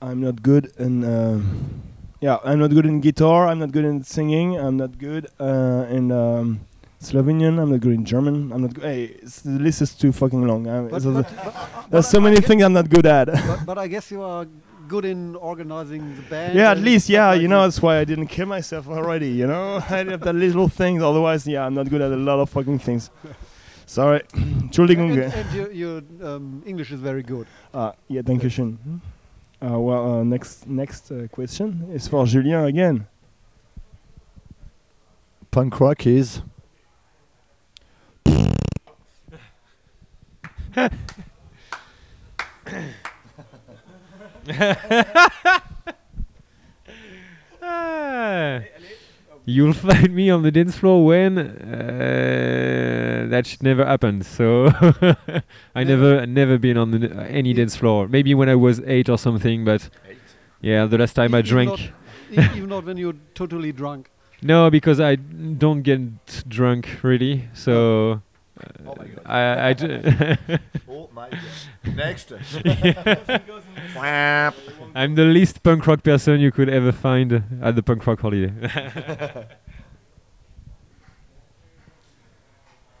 I'm 0.00 0.20
not 0.20 0.42
good 0.42 0.72
in. 0.78 1.04
Um, 1.04 1.82
yeah, 2.20 2.38
I'm 2.44 2.58
not 2.58 2.70
good 2.70 2.86
in 2.86 3.00
guitar. 3.00 3.46
I'm 3.48 3.60
not 3.60 3.70
good 3.72 3.84
in 3.84 4.02
singing. 4.02 4.58
I'm 4.58 4.76
not 4.76 4.98
good 4.98 5.28
uh, 5.40 5.86
in 5.88 6.10
um, 6.10 6.60
Slovenian. 7.00 7.60
I'm 7.60 7.70
not 7.70 7.80
good 7.80 7.92
in 7.92 8.04
German. 8.04 8.52
I'm 8.52 8.62
not. 8.62 8.74
Go- 8.74 8.82
hey, 8.82 9.14
the 9.44 9.58
list 9.60 9.80
is 9.82 9.94
too 9.94 10.10
fucking 10.12 10.44
long. 10.46 10.66
I'm, 10.68 10.88
but, 10.88 11.02
but, 11.04 11.12
but, 11.14 11.36
but 11.36 11.90
there's 11.90 12.08
so 12.08 12.18
I- 12.18 12.20
I 12.20 12.24
many 12.24 12.40
things 12.40 12.62
I'm 12.64 12.72
not 12.72 12.88
good 12.88 13.06
at. 13.06 13.26
But, 13.26 13.64
but 13.66 13.78
I 13.78 13.86
guess 13.86 14.10
you 14.10 14.22
are 14.22 14.46
good 14.88 15.04
in 15.04 15.36
organizing 15.36 16.16
the 16.16 16.22
band. 16.22 16.54
yeah, 16.58 16.72
at 16.72 16.78
least 16.78 17.08
yeah. 17.08 17.28
like 17.28 17.40
You 17.40 17.48
know 17.48 17.62
that's 17.62 17.80
why 17.80 17.98
I 17.98 18.04
didn't 18.04 18.26
kill 18.26 18.46
myself 18.46 18.88
already. 18.88 19.28
You 19.28 19.46
know, 19.46 19.76
I 19.88 20.04
have 20.04 20.20
that 20.20 20.34
little 20.34 20.68
things. 20.68 21.00
Otherwise, 21.02 21.46
yeah, 21.46 21.64
I'm 21.64 21.74
not 21.74 21.88
good 21.88 22.00
at 22.02 22.10
a 22.10 22.16
lot 22.16 22.40
of 22.40 22.50
fucking 22.50 22.80
things. 22.80 23.10
Sorry. 23.92 24.22
And, 24.32 24.62
Entschuldigung. 24.70 25.12
and 25.20 25.52
your, 25.52 25.70
your 25.70 26.02
um, 26.22 26.62
English 26.64 26.92
is 26.92 27.00
very 27.00 27.22
good. 27.22 27.46
Ah, 27.74 27.92
yeah, 28.08 28.22
danke 28.22 28.48
schön. 28.50 28.78
Uh, 29.60 29.78
well, 29.78 30.20
uh, 30.20 30.24
next 30.24 30.66
next 30.66 31.12
uh, 31.12 31.28
question 31.30 31.90
is 31.92 32.08
for 32.08 32.24
Julien 32.24 32.64
again. 32.64 33.06
Punk 35.50 35.78
rock 35.78 36.06
is 36.06 36.40
Ah. 47.64 48.60
You'll 49.44 49.72
find 49.72 50.14
me 50.14 50.30
on 50.30 50.42
the 50.42 50.50
dance 50.50 50.76
floor 50.76 51.04
when 51.04 51.36
uh, 53.22 53.26
that 53.28 53.46
shit 53.46 53.62
never 53.62 53.84
happened. 53.84 54.24
So 54.26 54.66
I 55.74 55.84
never 55.84 56.26
never 56.26 56.58
been 56.58 56.76
on 56.76 56.90
the, 56.90 57.10
uh, 57.10 57.22
any 57.24 57.52
dance 57.52 57.76
floor. 57.76 58.08
Maybe 58.08 58.34
when 58.34 58.48
I 58.48 58.54
was 58.54 58.80
eight 58.86 59.08
or 59.08 59.18
something, 59.18 59.64
but 59.64 59.88
yeah, 60.60 60.86
the 60.86 60.98
last 60.98 61.14
time 61.14 61.34
I 61.34 61.38
Even 61.38 61.48
drank. 61.50 61.70
not- 61.70 61.80
e- 62.54 62.56
even 62.56 62.68
not 62.68 62.84
when 62.84 62.96
you're 62.96 63.16
totally 63.34 63.72
drunk. 63.72 64.10
No, 64.42 64.70
because 64.70 64.98
I 65.00 65.14
don't 65.16 65.82
get 65.82 66.00
drunk 66.48 66.88
really. 67.02 67.48
So 67.54 68.22
Oh 68.86 68.94
my 68.96 69.06
God. 69.06 69.22
I, 69.26 69.68
I 69.68 69.72
d- 69.72 69.86
Oh 70.88 71.08
my 71.12 71.30
god. 71.30 71.96
Next. 71.96 72.32
I'm 74.94 75.14
the 75.14 75.24
least 75.24 75.62
punk 75.62 75.86
rock 75.86 76.02
person 76.02 76.40
you 76.40 76.52
could 76.52 76.68
ever 76.68 76.92
find 76.92 77.42
at 77.62 77.74
the 77.76 77.82
punk 77.82 78.06
rock 78.06 78.20
holiday. 78.20 78.52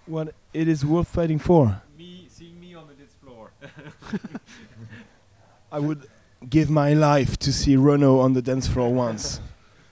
What 0.06 0.34
it 0.52 0.68
is 0.68 0.84
worth 0.84 1.08
fighting 1.08 1.38
for? 1.38 1.80
me 1.96 2.26
seeing 2.28 2.58
me 2.60 2.74
on 2.74 2.86
the 2.88 2.94
dance 2.94 3.14
floor. 3.22 3.52
I 5.72 5.78
would 5.78 6.06
give 6.48 6.68
my 6.68 6.92
life 6.92 7.38
to 7.38 7.52
see 7.52 7.76
Renaud 7.76 8.18
on 8.20 8.32
the 8.32 8.42
dance 8.42 8.66
floor 8.66 8.92
once. 8.92 9.40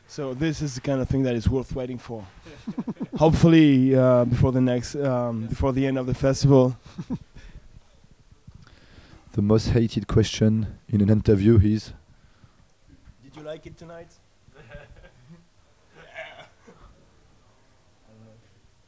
So 0.09 0.35
this 0.35 0.61
is 0.61 0.75
the 0.75 0.81
kind 0.81 1.00
of 1.00 1.09
thing 1.09 1.23
that 1.23 1.37
is 1.37 1.49
worth 1.49 1.73
waiting 1.75 1.99
for. 1.99 2.26
Hopefully, 3.17 3.95
uh, 3.95 4.25
before 4.25 4.50
the 4.50 4.61
next, 4.61 4.97
um, 4.97 5.47
before 5.47 5.73
the 5.73 5.87
end 5.87 5.99
of 5.99 6.07
the 6.07 6.14
festival. 6.14 6.76
the 9.33 9.43
most 9.43 9.69
hated 9.69 10.09
question 10.09 10.79
in 10.88 11.00
an 11.00 11.11
interview 11.11 11.61
is 11.62 11.93
Did 13.23 13.37
you 13.37 13.43
like 13.43 13.67
it 13.67 13.79
tonight? 13.79 14.09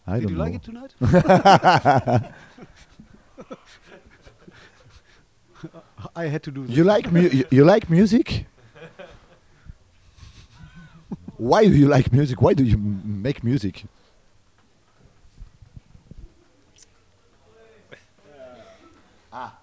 I 0.07 0.15
Did 0.19 0.23
don't 0.23 0.31
you 0.33 0.37
know. 0.37 0.45
like 0.45 0.55
it 0.55 0.63
tonight? 0.63 0.93
I 6.17 6.27
had 6.27 6.43
to 6.45 6.51
do 6.51 6.67
this. 6.67 6.77
You 6.77 6.85
like 6.85 7.11
mu- 7.13 7.21
you, 7.29 7.45
you 7.51 7.65
like 7.65 7.89
music? 7.89 8.47
Why 11.37 11.65
do 11.67 11.75
you 11.75 11.89
like 11.89 12.13
music? 12.13 12.41
Why 12.43 12.55
do 12.55 12.65
you 12.65 12.75
m- 12.75 13.23
make 13.23 13.43
music? 13.45 13.85
Ah. 19.33 19.57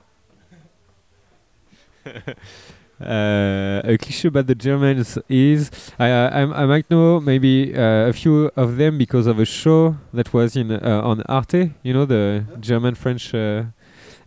uh, 3.01 3.81
a 3.83 3.97
cliche 3.97 4.27
about 4.27 4.47
the 4.47 4.55
Germans 4.55 5.17
is 5.29 5.71
I, 5.97 6.09
I, 6.09 6.63
I 6.63 6.65
might 6.65 6.89
know 6.91 7.19
maybe 7.19 7.73
uh, 7.75 8.09
a 8.09 8.13
few 8.13 8.51
of 8.55 8.77
them 8.77 8.97
because 8.97 9.25
of 9.25 9.39
a 9.39 9.45
show 9.45 9.95
that 10.13 10.33
was 10.33 10.55
in 10.55 10.71
uh, 10.71 11.01
on 11.03 11.21
Arte, 11.23 11.71
you 11.81 11.93
know 11.93 12.05
the 12.05 12.43
German 12.59 12.95
French, 12.95 13.33
uh, 13.33 13.63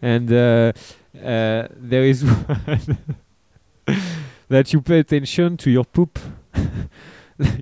and 0.00 0.32
uh, 0.32 0.72
uh, 1.22 1.68
there 1.76 2.04
is 2.04 2.24
one 2.24 2.98
that 4.48 4.72
you 4.72 4.80
pay 4.80 5.00
attention 5.00 5.56
to 5.58 5.70
your 5.70 5.84
poop. 5.84 6.18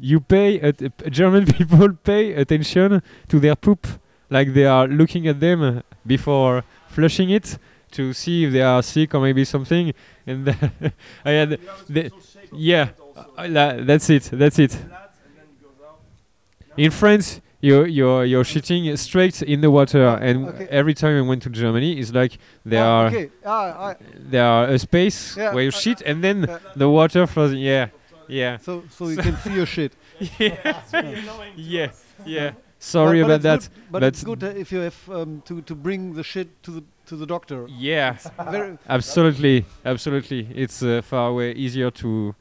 you 0.00 0.20
pay 0.20 0.60
at, 0.60 1.10
German 1.10 1.46
people 1.58 1.92
pay 2.04 2.34
attention 2.34 3.02
to 3.28 3.40
their 3.40 3.56
poop, 3.56 3.86
like 4.28 4.54
they 4.54 4.66
are 4.66 4.86
looking 4.86 5.26
at 5.26 5.40
them 5.40 5.82
before 6.06 6.62
flushing 6.88 7.30
it 7.30 7.58
to 7.92 8.12
see 8.12 8.44
if 8.44 8.52
they 8.52 8.62
are 8.62 8.82
sick 8.82 9.14
or 9.14 9.20
maybe 9.20 9.44
something. 9.44 9.92
And 10.26 10.48
I 11.24 11.30
had, 11.30 11.58
the, 11.88 12.10
yeah, 12.52 12.90
uh, 13.36 13.82
that's 13.84 14.08
it, 14.10 14.24
that's 14.32 14.58
it. 14.58 14.76
In 16.76 16.90
France, 16.90 17.40
you're 17.60 17.86
you're 17.86 18.24
you're 18.24 18.44
shitting 18.44 18.96
straight 18.96 19.42
in 19.42 19.60
the 19.60 19.70
water, 19.70 20.06
and 20.22 20.48
Okay. 20.48 20.66
every 20.70 20.94
time 20.94 21.18
I 21.18 21.20
went 21.20 21.42
to 21.42 21.50
Germany, 21.50 21.98
it's 21.98 22.12
like 22.12 22.38
there 22.64 22.82
Ah, 22.84 23.00
are 23.02 23.06
okay. 23.08 23.30
Ah, 23.44 23.86
I, 23.88 23.96
there 24.18 24.44
are 24.44 24.68
a 24.68 24.78
space 24.78 25.36
Yeah, 25.36 25.52
where 25.52 25.64
you 25.64 25.68
I- 25.74 25.78
shit, 25.82 26.00
and 26.02 26.22
then 26.24 26.46
yeah. 26.48 26.58
the 26.76 26.88
water 26.88 27.26
flows. 27.26 27.52
Yeah, 27.52 27.88
yeah, 28.28 28.56
so 28.58 28.84
so 28.88 29.08
you 29.08 29.16
can 29.16 29.36
see 29.38 29.52
your 29.54 29.66
shit. 29.66 29.92
yeah, 31.56 31.90
yeah. 32.24 32.52
Sorry 32.78 33.20
But- 33.22 33.28
but 33.28 33.34
about 33.34 33.42
that. 33.42 33.60
good- 33.60 33.90
but 33.90 34.00
but- 34.00 34.02
it's 34.04 34.24
good 34.24 34.42
uh, 34.44 34.46
if 34.56 34.72
you 34.72 34.78
have 34.80 34.96
um, 35.10 35.42
to 35.44 35.60
to 35.62 35.74
bring 35.74 36.14
the 36.14 36.22
shit 36.24 36.48
to 36.62 36.70
the 36.70 36.82
to 37.10 37.16
the 37.16 37.26
doctor. 37.26 37.66
Yeah, 37.68 38.16
absolutely, 38.88 39.66
absolutely. 39.84 40.48
It's 40.54 40.80
uh, 40.82 41.02
far 41.02 41.32
way 41.34 41.52
easier 41.52 41.90
to 41.90 42.34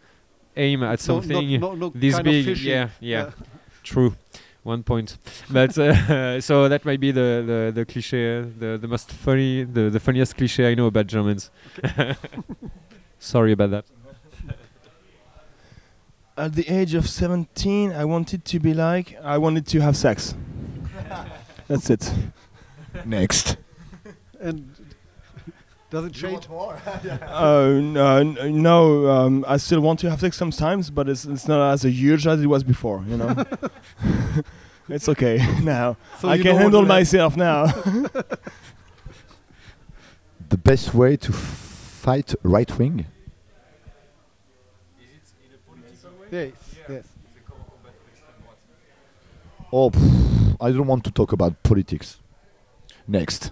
aim 0.56 0.84
at 0.84 1.00
something 1.00 1.60
no, 1.60 1.74
no, 1.74 1.76
no 1.76 1.90
this 1.90 2.14
kind 2.14 2.24
big. 2.24 2.48
Of 2.48 2.54
fishing. 2.54 2.72
yeah, 2.72 2.90
yeah, 3.00 3.32
True. 3.84 4.16
One 4.62 4.84
point. 4.84 5.18
but 5.50 5.76
uh, 5.78 6.40
so 6.48 6.70
that 6.70 6.86
might 6.86 7.00
be 7.00 7.12
the, 7.12 7.44
the, 7.50 7.72
the 7.74 7.86
cliche, 7.86 8.42
the, 8.42 8.78
the 8.78 8.88
most 8.88 9.10
funny, 9.12 9.64
the, 9.64 9.90
the 9.90 10.00
funniest 10.00 10.38
cliche 10.38 10.70
I 10.72 10.76
know 10.76 10.86
about 10.86 11.08
Germans. 11.08 11.50
Sorry 13.20 13.54
about 13.54 13.72
that. 13.72 13.86
At 16.38 16.54
the 16.54 16.70
age 16.70 16.94
of 16.94 17.10
17, 17.10 17.92
I 17.92 18.06
wanted 18.06 18.46
to 18.46 18.60
be 18.60 18.74
like, 18.74 19.18
I 19.24 19.38
wanted 19.40 19.66
to 19.68 19.80
have 19.80 19.98
sex. 19.98 20.36
That's 21.68 21.90
it. 21.90 22.14
Next. 23.06 23.58
And 24.40 24.76
does 25.90 26.06
it 26.06 26.14
change? 26.14 26.48
uh, 26.50 27.70
no, 27.82 28.24
no 28.24 29.10
um, 29.10 29.46
I 29.48 29.58
still 29.58 29.82
want 29.82 30.00
to 30.02 30.10
have 30.10 30.20
sex 30.22 30.38
sometimes, 30.38 30.90
but 30.92 31.10
it's, 31.10 31.26
it's 31.26 31.48
not 31.48 31.74
as 31.74 31.84
a 31.84 31.90
huge 31.90 32.28
as 32.28 32.42
it 32.42 32.48
was 32.48 32.64
before, 32.64 33.04
you 33.08 33.18
know. 33.18 33.44
it's 34.90 35.10
okay 35.10 35.38
now. 35.64 35.98
So 36.20 36.30
I 36.30 36.38
can 36.38 36.56
handle 36.56 36.82
will 36.82 36.88
happen. 36.88 36.88
myself 36.88 37.36
now. 37.36 37.66
The 40.50 40.58
best 40.58 40.94
way 40.94 41.18
to 41.18 41.32
fight 41.32 42.34
right 42.44 42.78
wing? 42.78 43.06
Is 45.00 45.34
it 45.34 45.46
in 45.46 45.54
a 45.54 45.58
political 45.70 46.12
way? 46.20 46.28
Yes, 46.32 46.76
yes. 46.88 47.08
Oh, 49.72 49.92
pff, 49.92 50.58
I 50.60 50.72
don't 50.72 50.88
want 50.88 51.04
to 51.04 51.12
talk 51.12 51.32
about 51.32 51.62
politics. 51.62 52.18
Next. 53.08 53.52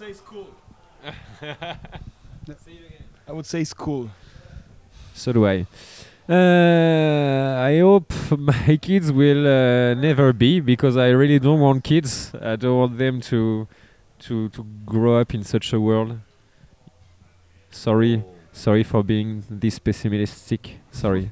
I 0.00 0.06
would 0.06 0.08
say 0.08 0.12
school. 0.12 0.46
I 3.28 3.32
would 3.32 3.46
say 3.46 3.64
school. 3.64 4.10
So 5.14 5.32
do 5.32 5.46
I. 5.46 5.66
Uh, 6.26 7.60
I 7.60 7.80
hope 7.80 8.12
my 8.30 8.76
kids 8.82 9.12
will 9.12 9.46
uh, 9.46 9.94
never 9.94 10.32
be 10.32 10.60
because 10.60 10.96
I 10.96 11.08
really 11.08 11.38
don't 11.38 11.60
want 11.60 11.84
kids. 11.84 12.32
I 12.40 12.56
don't 12.56 12.78
want 12.78 12.98
them 12.98 13.20
to 13.22 13.68
to 14.20 14.48
to 14.50 14.66
grow 14.86 15.20
up 15.20 15.34
in 15.34 15.44
such 15.44 15.72
a 15.74 15.80
world. 15.80 16.18
Sorry, 17.70 18.24
sorry 18.52 18.84
for 18.84 19.02
being 19.02 19.44
this 19.50 19.78
pessimistic. 19.78 20.78
Sorry. 20.90 21.30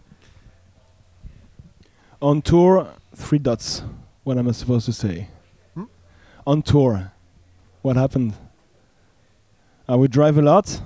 On 2.20 2.42
tour, 2.42 2.88
three 3.14 3.38
dots. 3.38 3.82
What 4.24 4.36
am 4.36 4.48
I 4.48 4.52
supposed 4.52 4.84
to 4.86 4.92
say? 4.92 5.28
Hmm? 5.74 5.84
On 6.46 6.60
tour, 6.60 7.12
what 7.80 7.96
happened? 7.96 8.34
Uh, 9.90 9.96
we 9.96 10.06
drive 10.06 10.36
a 10.36 10.42
lot. 10.42 10.82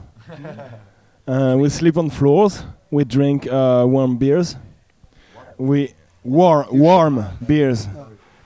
uh, 1.26 1.56
we 1.58 1.68
sleep 1.68 1.96
on 1.96 2.08
floors. 2.08 2.62
We 2.90 3.04
drink 3.04 3.46
uh, 3.46 3.84
warm 3.88 4.16
beers. 4.16 4.54
We 5.58 5.94
warm 6.22 6.66
warm 6.70 7.24
beers. 7.44 7.88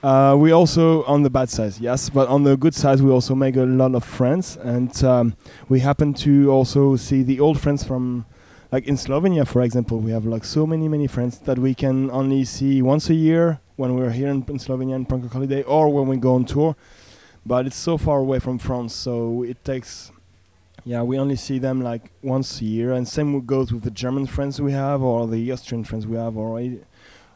Uh, 0.01 0.35
we 0.39 0.51
also 0.51 1.03
on 1.03 1.21
the 1.21 1.29
bad 1.29 1.49
side, 1.49 1.73
yes, 1.79 2.09
but 2.09 2.27
on 2.27 2.43
the 2.43 2.57
good 2.57 2.73
side, 2.73 3.01
we 3.01 3.11
also 3.11 3.35
make 3.35 3.55
a 3.55 3.63
lot 3.63 3.93
of 3.93 4.03
friends, 4.03 4.57
and 4.57 5.03
um, 5.03 5.35
we 5.69 5.79
happen 5.79 6.13
to 6.13 6.49
also 6.49 6.95
see 6.95 7.23
the 7.23 7.39
old 7.39 7.59
friends 7.59 7.83
from 7.83 8.25
like 8.71 8.87
in 8.87 8.95
Slovenia, 8.95 9.47
for 9.47 9.61
example, 9.61 9.99
we 9.99 10.11
have 10.11 10.25
like 10.25 10.43
so 10.43 10.65
many 10.65 10.87
many 10.87 11.07
friends 11.07 11.39
that 11.39 11.59
we 11.59 11.75
can 11.75 12.09
only 12.09 12.45
see 12.45 12.81
once 12.81 13.09
a 13.09 13.15
year 13.15 13.59
when 13.75 13.95
we're 13.95 14.11
here 14.11 14.29
in, 14.29 14.43
in 14.47 14.57
Slovenia 14.57 14.95
in 14.95 15.05
Punk 15.05 15.31
Holiday, 15.31 15.61
or 15.63 15.89
when 15.89 16.07
we 16.07 16.17
go 16.17 16.33
on 16.33 16.45
tour. 16.45 16.75
But 17.45 17.67
it's 17.67 17.77
so 17.77 17.97
far 17.97 18.19
away 18.19 18.39
from 18.39 18.57
France, 18.57 18.95
so 18.95 19.43
it 19.43 19.63
takes. 19.63 20.11
Yeah, 20.87 21.01
we 21.01 21.19
only 21.19 21.35
see 21.35 21.59
them 21.59 21.81
like 21.81 22.13
once 22.21 22.61
a 22.61 22.63
year, 22.63 22.93
and 22.93 23.05
same 23.05 23.45
goes 23.45 23.73
with 23.73 23.83
the 23.83 23.91
German 23.91 24.25
friends 24.25 24.61
we 24.61 24.71
have, 24.71 25.01
or 25.01 25.27
the 25.27 25.51
Austrian 25.51 25.83
friends 25.83 26.07
we 26.07 26.15
have, 26.15 26.37
or 26.37 26.61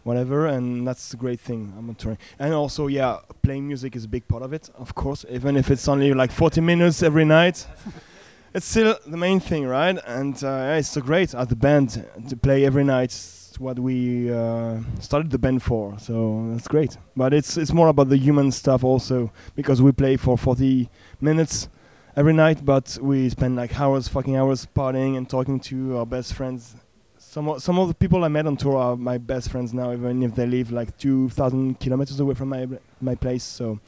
whatever, 0.03 0.45
and 0.45 0.87
that's 0.87 1.13
a 1.13 1.17
great 1.17 1.41
thing. 1.41 1.73
I'm 1.77 1.93
touring, 1.95 2.17
and 2.39 2.53
also 2.53 2.87
yeah, 2.87 3.17
playing 3.43 3.67
music 3.67 3.97
is 3.97 4.05
a 4.05 4.07
big 4.07 4.25
part 4.25 4.41
of 4.41 4.53
it, 4.53 4.69
of 4.75 4.95
course. 4.95 5.25
Even 5.29 5.57
if 5.57 5.69
it's 5.69 5.89
only 5.89 6.13
like 6.13 6.31
40 6.31 6.61
minutes 6.61 7.03
every 7.03 7.25
night, 7.25 7.67
it's 8.53 8.65
still 8.65 8.97
the 9.05 9.17
main 9.17 9.41
thing, 9.41 9.67
right? 9.67 9.99
And 10.07 10.41
uh, 10.41 10.47
yeah, 10.47 10.75
it's 10.77 10.87
so 10.87 11.01
great 11.01 11.35
at 11.35 11.49
the 11.49 11.57
band 11.57 12.05
to 12.29 12.37
play 12.37 12.63
every 12.63 12.85
night. 12.85 13.13
What 13.57 13.79
we 13.79 14.31
uh, 14.31 14.77
started 15.01 15.29
the 15.29 15.37
band 15.37 15.61
for, 15.61 15.99
so 15.99 16.47
that's 16.53 16.69
great. 16.69 16.97
But 17.17 17.33
it's 17.33 17.57
it's 17.57 17.73
more 17.73 17.89
about 17.89 18.07
the 18.07 18.17
human 18.17 18.53
stuff 18.53 18.85
also 18.85 19.29
because 19.57 19.81
we 19.81 19.91
play 19.91 20.15
for 20.15 20.37
40 20.37 20.89
minutes 21.19 21.67
every 22.15 22.33
night, 22.33 22.63
but 22.65 22.97
we 23.01 23.29
spend 23.29 23.55
like 23.55 23.79
hours, 23.79 24.07
fucking 24.07 24.35
hours, 24.35 24.67
partying 24.75 25.17
and 25.17 25.29
talking 25.29 25.59
to 25.61 25.97
our 25.97 26.05
best 26.05 26.33
friends. 26.33 26.75
Some 27.17 27.47
of, 27.47 27.63
some 27.63 27.79
of 27.79 27.87
the 27.87 27.93
people 27.93 28.23
I 28.23 28.27
met 28.27 28.45
on 28.45 28.57
tour 28.57 28.77
are 28.77 28.97
my 28.97 29.17
best 29.17 29.49
friends 29.49 29.73
now, 29.73 29.93
even 29.93 30.21
if 30.23 30.35
they 30.35 30.45
live 30.45 30.71
like 30.71 30.97
2,000 30.97 31.79
kilometers 31.79 32.19
away 32.19 32.33
from 32.33 32.49
my 32.49 32.67
my 32.99 33.15
place. 33.15 33.43
So 33.43 33.79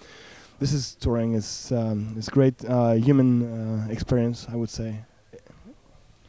this 0.60 0.72
is 0.72 0.96
touring 0.96 1.34
is 1.34 1.72
um, 1.72 2.16
is 2.18 2.30
great 2.30 2.64
uh, 2.66 2.94
human 2.94 3.44
uh, 3.44 3.88
experience, 3.92 4.48
I 4.52 4.56
would 4.56 4.70
say. 4.70 4.96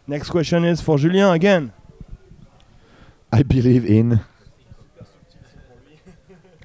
Next 0.07 0.31
question 0.31 0.65
is 0.65 0.81
for 0.81 0.99
Julien 0.99 1.31
again. 1.31 1.73
I 3.33 3.43
believe 3.43 3.87
in. 3.87 4.21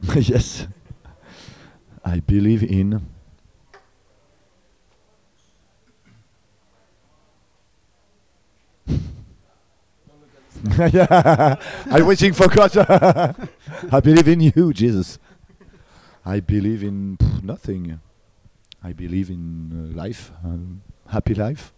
yes. 0.16 0.68
I 2.04 2.20
believe 2.20 2.64
in. 2.64 3.06
Yeah, 10.94 11.56
I'm 11.92 12.06
waiting 12.06 12.34
for 12.34 12.48
God. 12.48 12.76
I 13.92 14.00
believe 14.00 14.28
in 14.28 14.42
you, 14.42 14.74
Jesus. 14.74 15.18
I 16.26 16.40
believe 16.40 16.84
in 16.84 17.18
pff, 17.18 17.44
nothing. 17.44 18.00
I 18.84 18.94
believe 18.94 19.30
in 19.30 19.92
uh, 19.94 19.98
life, 19.98 20.32
um, 20.44 20.82
happy 21.08 21.34
life. 21.34 21.74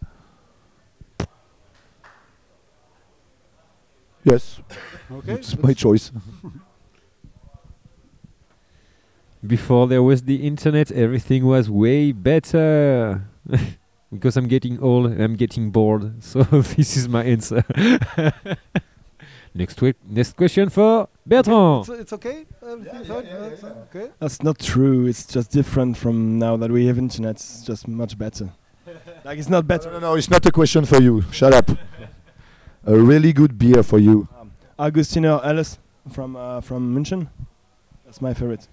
Yes, 4.23 4.61
Okay. 5.11 5.33
it's 5.33 5.57
my 5.57 5.73
choice. 5.73 6.11
Before 9.45 9.87
there 9.87 10.03
was 10.03 10.21
the 10.23 10.45
internet, 10.45 10.91
everything 10.91 11.45
was 11.45 11.69
way 11.71 12.11
better. 12.11 13.23
Because 14.11 14.35
I'm 14.37 14.47
getting 14.47 14.79
old 14.81 15.05
and 15.07 15.21
I'm 15.21 15.35
getting 15.35 15.71
bored. 15.71 16.13
So 16.21 16.43
this 16.75 16.97
is 16.97 17.07
my 17.07 17.23
answer. 17.23 17.63
next 19.53 19.81
week, 19.81 19.95
next 20.07 20.35
question 20.35 20.69
for 20.69 21.07
Bertrand. 21.25 21.81
It's, 21.81 21.89
it's 21.89 22.13
okay. 22.13 22.45
Everything 22.61 23.03
fine? 23.05 23.25
That's 23.25 23.63
Okay. 23.63 24.09
That's 24.19 24.43
not 24.43 24.59
true. 24.59 25.07
It's 25.07 25.25
just 25.25 25.51
different 25.51 25.97
from 25.97 26.39
now 26.39 26.57
that 26.57 26.71
we 26.71 26.87
have 26.87 26.97
internet. 26.97 27.35
It's 27.35 27.63
just 27.63 27.87
much 27.87 28.17
better. 28.17 28.49
like 29.25 29.39
it's 29.39 29.49
not 29.49 29.67
better. 29.67 29.91
no, 29.91 29.99
no, 29.99 30.15
it's 30.15 30.29
not 30.29 30.45
a 30.45 30.51
question 30.51 30.85
for 30.85 31.01
you. 31.01 31.23
Shut 31.31 31.53
up. 31.53 31.69
A 32.85 32.97
really 32.97 33.31
good 33.31 33.57
beer 33.59 33.83
for 33.83 33.99
you. 33.99 34.27
Um, 34.39 34.51
Augustiner 34.79 35.43
Helles 35.43 35.77
from 36.11 36.35
uh, 36.35 36.61
from 36.61 36.95
München. 36.95 37.27
That's 38.05 38.21
my 38.21 38.33
favorite. 38.33 38.67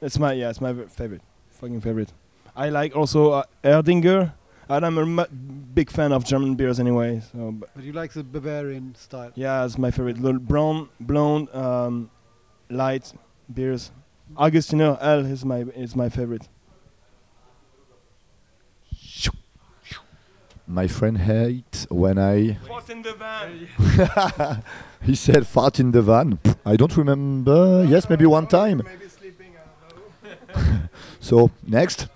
That's 0.00 0.18
my 0.18 0.32
yeah, 0.32 0.50
it's 0.50 0.60
my 0.60 0.74
favorite, 0.86 1.22
fucking 1.50 1.80
favorite. 1.80 2.12
I 2.54 2.68
like 2.68 2.94
also 2.94 3.32
uh, 3.32 3.44
Erdinger, 3.64 4.32
and 4.68 4.84
I'm 4.86 4.98
a 4.98 5.06
mu- 5.06 5.26
big 5.74 5.90
fan 5.90 6.12
of 6.12 6.24
German 6.24 6.54
beers 6.54 6.78
anyway. 6.78 7.20
So 7.32 7.52
but 7.52 7.70
But 7.74 7.84
you 7.84 7.92
like 7.92 8.12
the 8.12 8.22
Bavarian 8.24 8.94
style. 8.94 9.32
yeah, 9.34 9.64
it's 9.64 9.78
my 9.78 9.90
favorite. 9.90 10.18
Little 10.18 10.40
brown, 10.40 10.88
blonde, 11.00 11.48
um, 11.54 12.10
light 12.68 13.12
beers. 13.52 13.90
Augustiner 14.36 14.98
L 15.00 15.26
is 15.26 15.44
my 15.44 15.60
is 15.74 15.94
my 15.96 16.08
favorite. 16.08 16.48
My 20.66 20.86
friend 20.86 21.18
hates 21.18 21.86
when 21.90 22.18
I. 22.18 22.54
Fought 22.66 22.88
in 22.90 23.02
the 23.02 23.12
van. 23.14 24.62
he 25.02 25.14
said 25.14 25.46
fart 25.46 25.80
in 25.80 25.90
the 25.90 26.00
van. 26.02 26.38
I 26.64 26.76
don't 26.76 26.96
remember. 26.96 27.84
Yes, 27.84 28.08
maybe 28.08 28.24
one 28.26 28.46
time. 28.46 28.82
Maybe 28.84 29.08
sleeping. 29.08 29.52
I 29.58 30.54
don't 30.54 30.72
know. 30.72 30.88
So 31.22 31.50
next. 31.66 32.08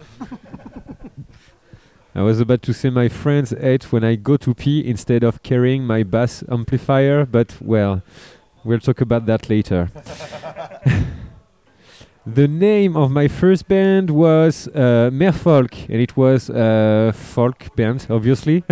I 2.12 2.22
was 2.22 2.40
about 2.40 2.62
to 2.62 2.74
say 2.74 2.90
my 2.90 3.08
friends 3.08 3.50
hate 3.50 3.92
when 3.92 4.02
I 4.02 4.16
go 4.16 4.36
to 4.38 4.52
pee 4.52 4.84
instead 4.84 5.22
of 5.22 5.44
carrying 5.44 5.84
my 5.84 6.02
bass 6.02 6.42
amplifier, 6.50 7.24
but 7.24 7.54
well, 7.60 8.02
we'll 8.64 8.80
talk 8.80 9.00
about 9.00 9.26
that 9.26 9.48
later. 9.48 9.92
the 12.26 12.48
name 12.48 12.96
of 12.96 13.12
my 13.12 13.28
first 13.28 13.68
band 13.68 14.10
was 14.10 14.66
uh, 14.74 15.10
Merfolk, 15.12 15.88
and 15.88 16.00
it 16.00 16.16
was 16.16 16.50
a 16.50 17.12
folk 17.14 17.76
band, 17.76 18.08
obviously. 18.10 18.64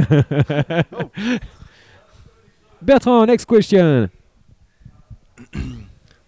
Bertrand, 2.83 3.29
next 3.29 3.45
question. 3.45 4.11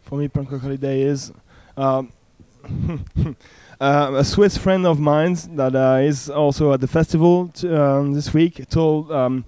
for 0.02 0.18
me, 0.18 0.28
punk 0.28 0.52
rock 0.52 0.60
holiday 0.60 1.02
is 1.02 1.32
um, 1.76 2.12
uh, 3.80 4.12
a 4.16 4.24
Swiss 4.24 4.56
friend 4.56 4.86
of 4.86 4.98
mine 4.98 5.36
that 5.54 5.74
uh, 5.74 5.98
is 6.00 6.30
also 6.30 6.72
at 6.72 6.80
the 6.80 6.86
festival 6.86 7.50
um, 7.64 8.14
this 8.14 8.32
week. 8.32 8.68
Told 8.68 9.12
um, 9.12 9.44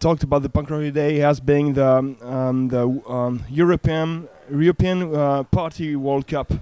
talked 0.00 0.24
about 0.24 0.42
the 0.42 0.48
punk 0.48 0.70
rock 0.70 0.80
holiday 0.80 1.22
as 1.22 1.38
being 1.38 1.74
the 1.74 1.86
um, 1.86 2.16
um, 2.22 2.68
the 2.68 3.02
um, 3.06 3.44
European 3.48 4.28
European 4.50 5.14
uh, 5.14 5.42
Party 5.44 5.96
World 5.96 6.26
Cup. 6.26 6.52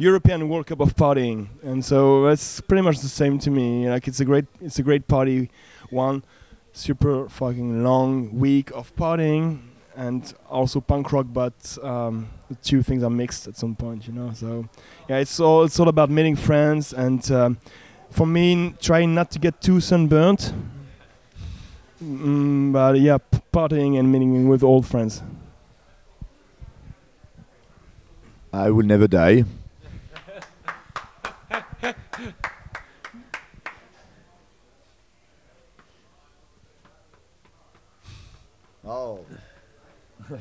European 0.00 0.48
World 0.48 0.64
Cup 0.64 0.78
of 0.78 0.94
partying, 0.94 1.48
and 1.64 1.84
so 1.84 2.28
it's 2.28 2.60
pretty 2.60 2.82
much 2.82 3.00
the 3.00 3.08
same 3.08 3.36
to 3.40 3.50
me. 3.50 3.90
Like 3.90 4.06
it's 4.06 4.20
a 4.20 4.24
great, 4.24 4.44
it's 4.60 4.78
a 4.78 4.82
great 4.84 5.08
party, 5.08 5.50
one 5.90 6.22
super 6.72 7.28
fucking 7.28 7.82
long 7.82 8.38
week 8.38 8.70
of 8.70 8.94
partying, 8.94 9.58
and 9.98 10.32
also 10.48 10.80
punk 10.80 11.12
rock, 11.12 11.26
but 11.28 11.76
um, 11.82 12.28
the 12.48 12.54
two 12.54 12.84
things 12.84 13.02
are 13.02 13.10
mixed 13.10 13.48
at 13.48 13.56
some 13.56 13.74
point, 13.74 14.06
you 14.06 14.12
know. 14.12 14.32
So 14.32 14.68
yeah, 15.08 15.18
it's 15.18 15.40
all 15.40 15.64
it's 15.64 15.78
all 15.80 15.88
about 15.88 16.08
meeting 16.08 16.36
friends, 16.36 16.92
and 16.92 17.28
um, 17.32 17.58
for 18.08 18.26
me, 18.26 18.74
trying 18.80 19.12
not 19.12 19.32
to 19.32 19.40
get 19.40 19.60
too 19.60 19.80
sunburnt. 19.80 20.52
Mm, 22.02 22.72
but 22.72 23.00
yeah, 23.00 23.18
partying 23.52 23.98
and 23.98 24.10
meeting 24.12 24.48
with 24.48 24.62
old 24.62 24.86
friends. 24.86 25.20
I 28.52 28.70
will 28.70 28.86
never 28.86 29.08
die. 29.08 29.44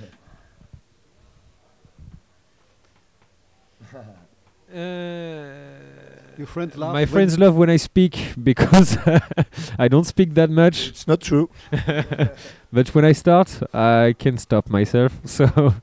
Your 6.37 6.45
friends 6.45 6.77
laugh. 6.77 6.93
my 6.93 7.05
friends 7.05 7.39
love 7.39 7.55
when 7.55 7.69
I 7.69 7.77
speak 7.77 8.33
because 8.43 8.97
I 9.79 9.87
don't 9.87 10.03
speak 10.03 10.33
that 10.35 10.49
much. 10.49 10.89
It's 10.89 11.07
not 11.07 11.21
true. 11.21 11.49
But 12.71 12.93
when 12.93 13.05
I 13.05 13.13
start, 13.13 13.61
I 13.73 14.13
can't 14.19 14.39
stop 14.39 14.69
myself. 14.69 15.13
So 15.25 15.73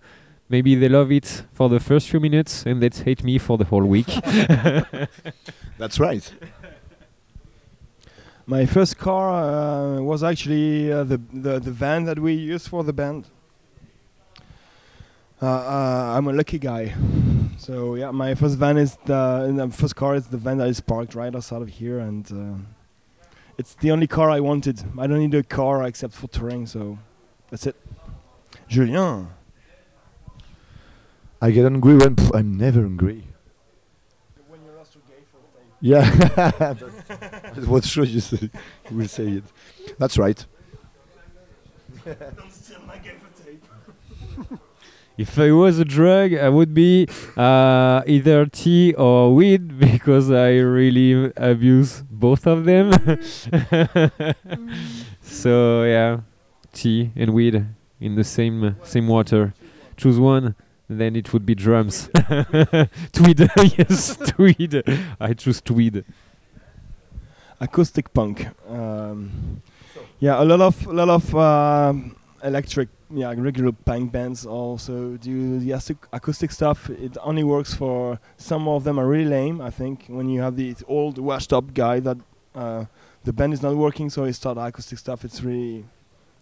maybe 0.50 0.74
they 0.74 0.88
love 0.88 1.10
it 1.10 1.44
for 1.54 1.68
the 1.70 1.80
first 1.80 2.08
few 2.10 2.20
minutes 2.20 2.66
and 2.66 2.82
they 2.82 2.90
hate 3.04 3.24
me 3.24 3.38
for 3.38 3.56
the 3.56 3.64
whole 3.64 3.84
week. 3.84 4.06
That's 5.78 5.98
right. 5.98 6.30
My 8.46 8.66
first 8.66 8.98
car 8.98 9.30
uh, 9.32 10.02
was 10.02 10.22
actually 10.22 10.92
uh, 10.92 11.02
the, 11.04 11.18
the 11.32 11.58
the 11.58 11.70
van 11.70 12.04
that 12.04 12.18
we 12.18 12.34
used 12.34 12.68
for 12.68 12.84
the 12.84 12.92
band. 12.92 13.24
Uh, 15.42 15.46
uh, 15.46 16.14
I'm 16.16 16.28
a 16.28 16.32
lucky 16.32 16.58
guy, 16.58 16.94
so 17.58 17.96
yeah. 17.96 18.12
My 18.12 18.34
first 18.36 18.56
van 18.56 18.78
is 18.78 18.96
the, 19.04 19.44
and 19.48 19.58
the 19.58 19.68
first 19.68 19.96
car 19.96 20.14
is 20.14 20.28
the 20.28 20.36
van 20.36 20.58
that 20.58 20.68
is 20.68 20.80
parked 20.80 21.14
right 21.14 21.34
outside 21.34 21.60
of 21.60 21.68
here, 21.68 21.98
and 21.98 22.30
uh, 22.32 23.26
it's 23.58 23.74
the 23.74 23.90
only 23.90 24.06
car 24.06 24.30
I 24.30 24.38
wanted. 24.38 24.82
I 24.96 25.08
don't 25.08 25.18
need 25.18 25.34
a 25.34 25.42
car 25.42 25.82
except 25.82 26.14
for 26.14 26.28
touring, 26.28 26.66
so 26.66 26.98
that's 27.50 27.66
it. 27.66 27.74
Julien, 28.68 29.28
I 31.42 31.50
get 31.50 31.66
angry 31.66 31.96
when 31.96 32.14
pff, 32.14 32.30
I'm 32.34 32.56
never 32.56 32.84
angry. 32.84 33.26
when 34.46 34.60
you 34.64 34.70
lost 34.78 34.94
your 34.94 35.02
gaffer 35.08 35.40
Yeah, 35.80 36.74
that's 37.54 37.66
what 37.66 37.84
sure 37.84 38.04
you 38.04 38.20
say. 38.20 38.50
You 38.88 38.96
will 38.96 39.08
say 39.08 39.26
it. 39.26 39.44
That's 39.98 40.16
right. 40.16 40.46
don't 42.04 42.52
steal 42.52 42.80
my 42.86 42.98
gaffer 42.98 43.42
tape. 43.42 44.60
if 45.16 45.38
I 45.38 45.52
was 45.52 45.78
a 45.78 45.84
drug, 45.84 46.34
I 46.34 46.48
would 46.48 46.74
be 46.74 47.06
uh, 47.36 48.02
either 48.06 48.46
tea 48.46 48.94
or 48.94 49.34
weed 49.34 49.78
because 49.92 50.30
I 50.30 50.56
really 50.58 51.32
abuse 51.36 52.02
both 52.10 52.46
of 52.46 52.64
them. 52.64 52.92
so 55.22 55.84
yeah, 55.84 56.20
tea 56.72 57.12
and 57.14 57.32
weed 57.32 57.64
in 58.00 58.14
the 58.16 58.24
same 58.24 58.76
same 58.82 59.06
water. 59.06 59.54
Choose 59.96 60.18
one, 60.18 60.56
then 60.88 61.14
it 61.14 61.32
would 61.32 61.46
be 61.46 61.54
drums. 61.54 62.10
tweed, 63.12 63.38
yes, 63.78 64.16
tweed. 64.16 64.82
I 65.20 65.32
choose 65.34 65.60
tweed. 65.60 66.04
acoustic 67.60 68.12
punk. 68.12 68.48
Um, 68.68 69.62
yeah, 70.18 70.42
a 70.42 70.44
lot 70.44 70.60
of 70.60 70.86
a 70.86 70.92
lot 70.92 71.08
of 71.08 71.34
um 71.36 72.16
electric, 72.44 72.88
yeah, 73.10 73.34
regular 73.36 73.72
punk 73.72 74.12
bands 74.12 74.46
also 74.46 75.16
do 75.16 75.58
the 75.58 75.72
acoustic- 76.12 76.52
stuff. 76.52 76.90
It 76.90 77.16
only 77.22 77.42
works 77.42 77.74
for 77.74 78.20
some 78.36 78.68
of 78.68 78.84
them 78.84 78.98
are 78.98 79.06
really 79.08 79.28
lame. 79.28 79.60
I 79.60 79.70
think 79.70 80.04
when 80.08 80.28
you 80.28 80.42
have 80.42 80.56
the 80.56 80.76
old 80.86 81.18
washed 81.18 81.52
up 81.52 81.74
guy 81.74 82.00
that 82.00 82.18
uh, 82.54 82.84
the 83.24 83.32
band 83.32 83.52
is 83.54 83.62
not 83.62 83.74
working, 83.76 84.10
so 84.10 84.24
he 84.24 84.32
start 84.32 84.58
acoustic 84.58 84.98
stuff. 84.98 85.24
It's 85.24 85.42
really 85.42 85.86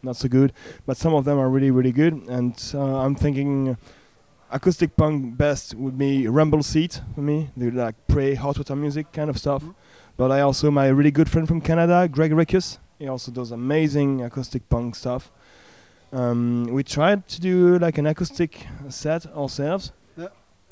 not 0.02 0.16
so 0.16 0.28
good. 0.28 0.52
But 0.86 0.96
some 0.96 1.14
of 1.14 1.24
them 1.24 1.38
are 1.38 1.48
really 1.48 1.70
really 1.70 1.92
good, 1.92 2.14
and 2.28 2.54
uh, 2.74 3.04
I'm 3.04 3.14
thinking. 3.14 3.76
Acoustic 4.54 4.96
punk 4.98 5.38
best 5.38 5.74
would 5.74 5.96
be 5.96 6.24
Rumbleseat 6.24 7.00
for 7.14 7.22
me. 7.22 7.48
They 7.56 7.70
like 7.70 7.94
pray 8.06 8.34
hot 8.34 8.58
water 8.58 8.76
music 8.76 9.10
kind 9.10 9.30
of 9.30 9.38
stuff. 9.38 9.64
But 10.18 10.30
I 10.30 10.42
also 10.42 10.70
my 10.70 10.88
really 10.88 11.10
good 11.10 11.30
friend 11.30 11.48
from 11.48 11.62
Canada, 11.62 12.06
Greg 12.06 12.32
Rekus. 12.32 12.76
He 12.98 13.08
also 13.08 13.32
does 13.32 13.50
amazing 13.50 14.20
acoustic 14.22 14.68
punk 14.68 14.94
stuff. 14.94 15.32
Um, 16.12 16.64
we 16.70 16.82
tried 16.82 17.26
to 17.28 17.40
do 17.40 17.78
like 17.78 17.96
an 17.98 18.06
acoustic 18.06 18.66
set 18.90 19.26
ourselves. 19.34 19.92
Yeah. 20.16 20.28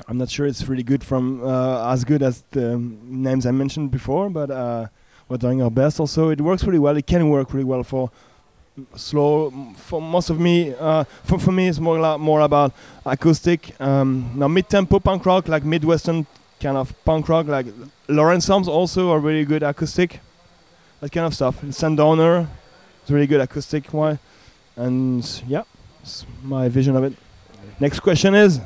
I'm 0.07 0.19
not 0.19 0.29
sure 0.29 0.47
it's 0.47 0.69
really 0.69 0.83
good 0.83 1.03
from 1.03 1.43
uh, 1.43 1.93
as 1.93 2.05
good 2.05 2.23
as 2.23 2.45
the 2.51 2.77
names 2.79 3.47
I 3.47 3.51
mentioned 3.51 3.91
before, 3.91 4.29
but 4.29 4.51
uh, 4.51 4.89
we're 5.29 5.39
doing 5.39 5.63
our 5.63 5.71
best. 5.71 5.99
Also, 5.99 6.29
it 6.29 6.41
works 6.41 6.65
really 6.65 6.79
well. 6.79 6.97
It 6.97 7.07
can 7.07 7.31
work 7.31 7.55
really 7.55 7.65
well 7.65 7.83
for 7.83 8.11
slow. 8.97 9.51
For 9.77 10.03
most 10.03 10.29
of 10.29 10.39
me, 10.39 10.75
uh, 10.79 11.05
for 11.25 11.39
for 11.39 11.53
me, 11.53 11.69
it's 11.69 11.81
more 11.81 11.99
la- 11.99 12.19
more 12.19 12.41
about 12.41 12.73
acoustic. 13.07 13.81
Um, 13.81 14.33
now 14.35 14.49
mid-tempo 14.49 15.01
punk 15.01 15.25
rock, 15.25 15.49
like 15.49 15.65
midwestern 15.65 16.27
kind 16.61 16.77
of 16.77 16.93
punk 17.05 17.29
rock, 17.29 17.47
like 17.47 17.67
Lawrence 18.09 18.51
Arms 18.51 18.69
also 18.69 19.11
are 19.11 19.19
really 19.19 19.47
good 19.47 19.63
acoustic. 19.63 20.21
That 21.01 21.13
kind 21.13 21.27
of 21.27 21.35
stuff. 21.35 21.65
Sundowner 21.71 22.47
is 23.05 23.11
really 23.11 23.27
good 23.27 23.41
acoustic 23.41 23.93
one. 23.95 24.19
And 24.81 25.43
yeah, 25.47 25.65
it's 26.01 26.25
my 26.43 26.71
vision 26.71 26.97
of 26.97 27.05
it. 27.05 27.13
Next 27.81 28.01
question 28.01 28.35
is 28.35 28.63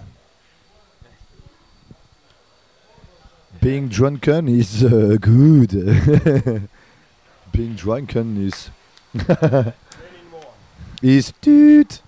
Being 3.60 3.88
drunken 3.88 4.46
is 4.46 4.84
uh, 4.84 5.16
good. 5.20 5.70
Being 7.52 7.74
drunken 7.74 8.46
is 8.46 8.70
is 11.02 11.32
dude. 11.40 11.98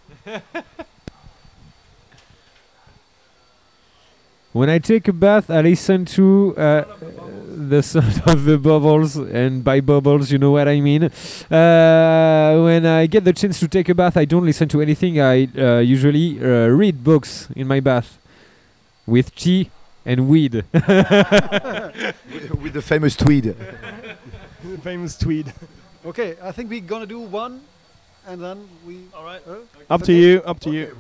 When 4.52 4.70
I 4.70 4.78
take 4.78 5.08
a 5.08 5.12
bath, 5.12 5.50
I 5.50 5.62
listen 5.62 6.04
to 6.04 6.54
uh, 6.56 6.84
the 7.68 7.82
sound 7.82 8.22
of 8.26 8.44
the 8.44 8.58
bubbles, 8.58 9.16
and 9.16 9.62
by 9.62 9.80
bubbles, 9.80 10.30
you 10.30 10.38
know 10.38 10.52
what 10.52 10.68
I 10.68 10.80
mean. 10.80 11.04
Uh, 11.04 12.62
when 12.64 12.86
I 12.86 13.06
get 13.06 13.24
the 13.24 13.32
chance 13.32 13.58
to 13.60 13.68
take 13.68 13.88
a 13.88 13.94
bath, 13.94 14.16
I 14.16 14.24
don't 14.24 14.44
listen 14.44 14.68
to 14.68 14.80
anything. 14.80 15.20
I 15.20 15.48
uh, 15.56 15.78
usually 15.78 16.38
uh, 16.40 16.68
read 16.68 17.02
books 17.02 17.48
in 17.54 17.66
my 17.66 17.80
bath 17.80 18.18
with 19.06 19.34
tea 19.34 19.70
and 20.04 20.28
weed. 20.28 20.64
with 20.72 20.84
the 22.72 22.82
famous 22.82 23.16
tweed. 23.16 23.54
famous 24.82 25.18
tweed. 25.18 25.52
Okay, 26.04 26.36
I 26.42 26.52
think 26.52 26.70
we're 26.70 26.80
gonna 26.80 27.06
do 27.06 27.20
one, 27.20 27.62
and 28.26 28.42
then 28.42 28.68
we. 28.86 29.00
All 29.14 29.24
right. 29.24 29.42
Uh, 29.46 29.56
Up 29.90 30.02
to 30.02 30.12
you. 30.12 30.42
Up 30.44 30.60
to 30.60 30.70
you. 30.70 30.96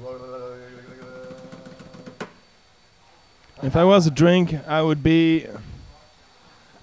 If 3.62 3.74
I 3.74 3.84
was 3.84 4.06
a 4.06 4.10
drink, 4.10 4.54
I 4.68 4.82
would 4.82 5.02
be 5.02 5.46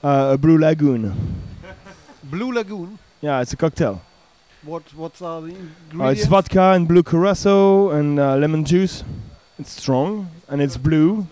uh, 0.04 0.32
a 0.34 0.38
Blue 0.38 0.58
Lagoon. 0.58 1.14
Blue 2.24 2.52
Lagoon. 2.52 2.98
Yeah, 3.22 3.42
it's 3.42 3.54
a 3.54 3.58
cocktail. 3.58 4.02
What 4.64 4.84
What 4.96 5.22
are 5.22 5.42
the 5.42 5.48
ingredients? 5.48 6.00
Uh, 6.00 6.06
it's 6.06 6.26
vodka 6.26 6.72
and 6.74 6.88
blue 6.88 7.04
curacao 7.04 7.90
and 7.90 8.18
uh, 8.20 8.36
lemon 8.38 8.64
juice. 8.64 9.04
It's 9.60 9.72
strong 9.72 10.30
and 10.48 10.62
it's 10.62 10.78
blue. 10.78 11.28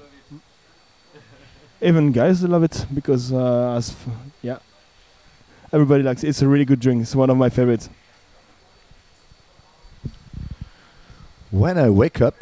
Even 1.82 2.12
guys 2.12 2.44
love 2.44 2.64
it 2.64 2.86
because 2.94 3.32
uh, 3.32 3.76
as 3.78 3.92
f- 3.92 4.08
yeah, 4.42 4.60
everybody 5.72 6.04
likes 6.04 6.24
it. 6.24 6.30
It's 6.30 6.42
a 6.42 6.48
really 6.48 6.66
good 6.66 6.80
drink. 6.82 7.02
It's 7.02 7.16
one 7.16 7.30
of 7.30 7.38
my 7.38 7.50
favorites. 7.50 7.90
When 11.52 11.78
I 11.78 11.90
wake 11.90 12.22
up, 12.22 12.36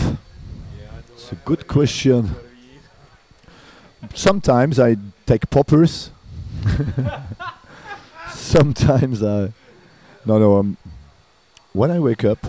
it's 1.13 1.31
a 1.31 1.35
good 1.35 1.67
question. 1.67 2.35
Sometimes 4.13 4.79
I 4.79 4.97
take 5.25 5.49
poppers. 5.49 6.11
Sometimes 8.29 9.23
I. 9.23 9.51
No, 10.25 10.37
no. 10.39 10.57
Um, 10.57 10.77
when 11.73 11.91
I 11.91 11.99
wake 11.99 12.23
up, 12.23 12.39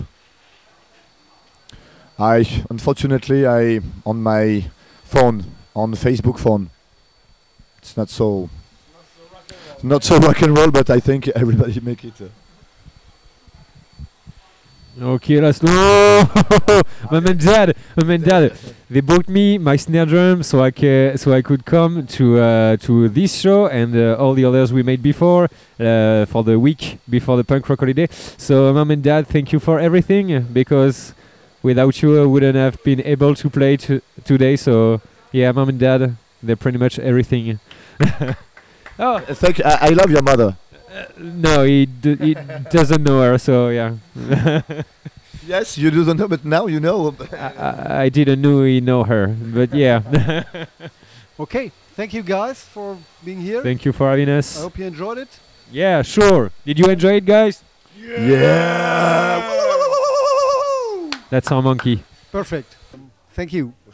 I 2.19 2.63
unfortunately 2.69 3.47
I 3.47 3.81
on 4.05 4.21
my 4.21 4.65
phone 5.03 5.45
on 5.75 5.93
Facebook 5.93 6.39
phone. 6.39 6.69
It's 7.77 7.95
not 7.97 8.09
so. 8.09 8.49
Not 9.83 10.03
so 10.03 10.19
rock 10.19 10.41
and 10.43 10.55
roll, 10.55 10.69
but 10.69 10.89
I 10.91 10.99
think 10.99 11.27
everybody 11.29 11.79
make 11.83 12.03
it. 12.03 12.21
Uh, 12.21 12.25
Okay, 14.99 15.39
let's 15.39 15.63
no. 15.63 15.71
mom 17.11 17.25
and 17.25 17.39
dad, 17.39 17.77
mom 17.95 18.09
and 18.09 18.23
dad, 18.25 18.53
they 18.89 18.99
booked 18.99 19.29
me 19.29 19.57
my 19.57 19.77
snare 19.77 20.05
drum 20.05 20.43
so 20.43 20.61
I 20.61 20.71
ca- 20.71 21.15
so 21.15 21.31
I 21.31 21.41
could 21.41 21.63
come 21.63 22.05
to 22.07 22.39
uh, 22.39 22.77
to 22.77 23.07
this 23.07 23.39
show 23.39 23.67
and 23.67 23.95
uh, 23.95 24.17
all 24.19 24.33
the 24.33 24.43
others 24.43 24.73
we 24.73 24.83
made 24.83 25.01
before 25.01 25.45
uh, 25.79 26.25
for 26.25 26.43
the 26.43 26.59
week 26.59 26.99
before 27.09 27.37
the 27.37 27.45
punk 27.45 27.69
rock 27.69 27.79
holiday. 27.79 28.09
So 28.37 28.73
mom 28.73 28.91
and 28.91 29.01
dad, 29.01 29.27
thank 29.27 29.53
you 29.53 29.59
for 29.61 29.79
everything 29.79 30.41
because 30.51 31.13
without 31.63 32.01
you 32.01 32.21
I 32.21 32.25
wouldn't 32.25 32.55
have 32.57 32.83
been 32.83 33.01
able 33.05 33.33
to 33.35 33.49
play 33.49 33.77
to 33.77 34.01
today. 34.25 34.57
So 34.57 34.99
yeah, 35.31 35.53
mom 35.53 35.69
and 35.69 35.79
dad, 35.79 36.17
they're 36.43 36.57
pretty 36.57 36.77
much 36.77 36.99
everything. 36.99 37.61
oh 38.99 39.19
thank 39.19 39.59
you. 39.59 39.63
I, 39.63 39.87
I 39.87 39.89
love 39.89 40.11
your 40.11 40.21
mother. 40.21 40.57
Uh, 40.91 41.05
no, 41.17 41.63
he 41.63 41.85
d- 41.85 42.15
he 42.17 42.33
doesn't 42.69 43.03
know 43.03 43.21
her. 43.21 43.37
So 43.37 43.69
yeah. 43.69 43.95
Yes, 45.47 45.75
you 45.75 45.89
don't 45.89 46.17
know, 46.17 46.27
but 46.27 46.45
now 46.45 46.67
you 46.67 46.79
know. 46.79 47.15
I, 47.33 47.35
I, 47.35 48.01
I 48.03 48.09
didn't 48.09 48.41
know 48.41 48.63
he 48.63 48.79
know 48.79 49.03
her, 49.03 49.27
but 49.27 49.73
yeah. 49.73 50.03
Okay, 51.39 51.71
thank 51.95 52.13
you 52.13 52.21
guys 52.21 52.61
for 52.63 52.95
being 53.25 53.41
here. 53.41 53.63
Thank 53.63 53.83
you 53.83 53.91
for 53.91 54.07
having 54.07 54.29
us. 54.29 54.59
I 54.59 54.61
hope 54.61 54.77
you 54.77 54.85
enjoyed 54.85 55.17
it. 55.17 55.39
Yeah, 55.71 56.03
sure. 56.03 56.51
Did 56.63 56.77
you 56.77 56.85
enjoy 56.85 57.13
it, 57.15 57.25
guys? 57.25 57.63
yeah. 57.97 59.41
That's 61.31 61.51
our 61.51 61.61
monkey. 61.61 62.03
Perfect. 62.31 62.77
Thank 63.33 63.51
you. 63.51 63.73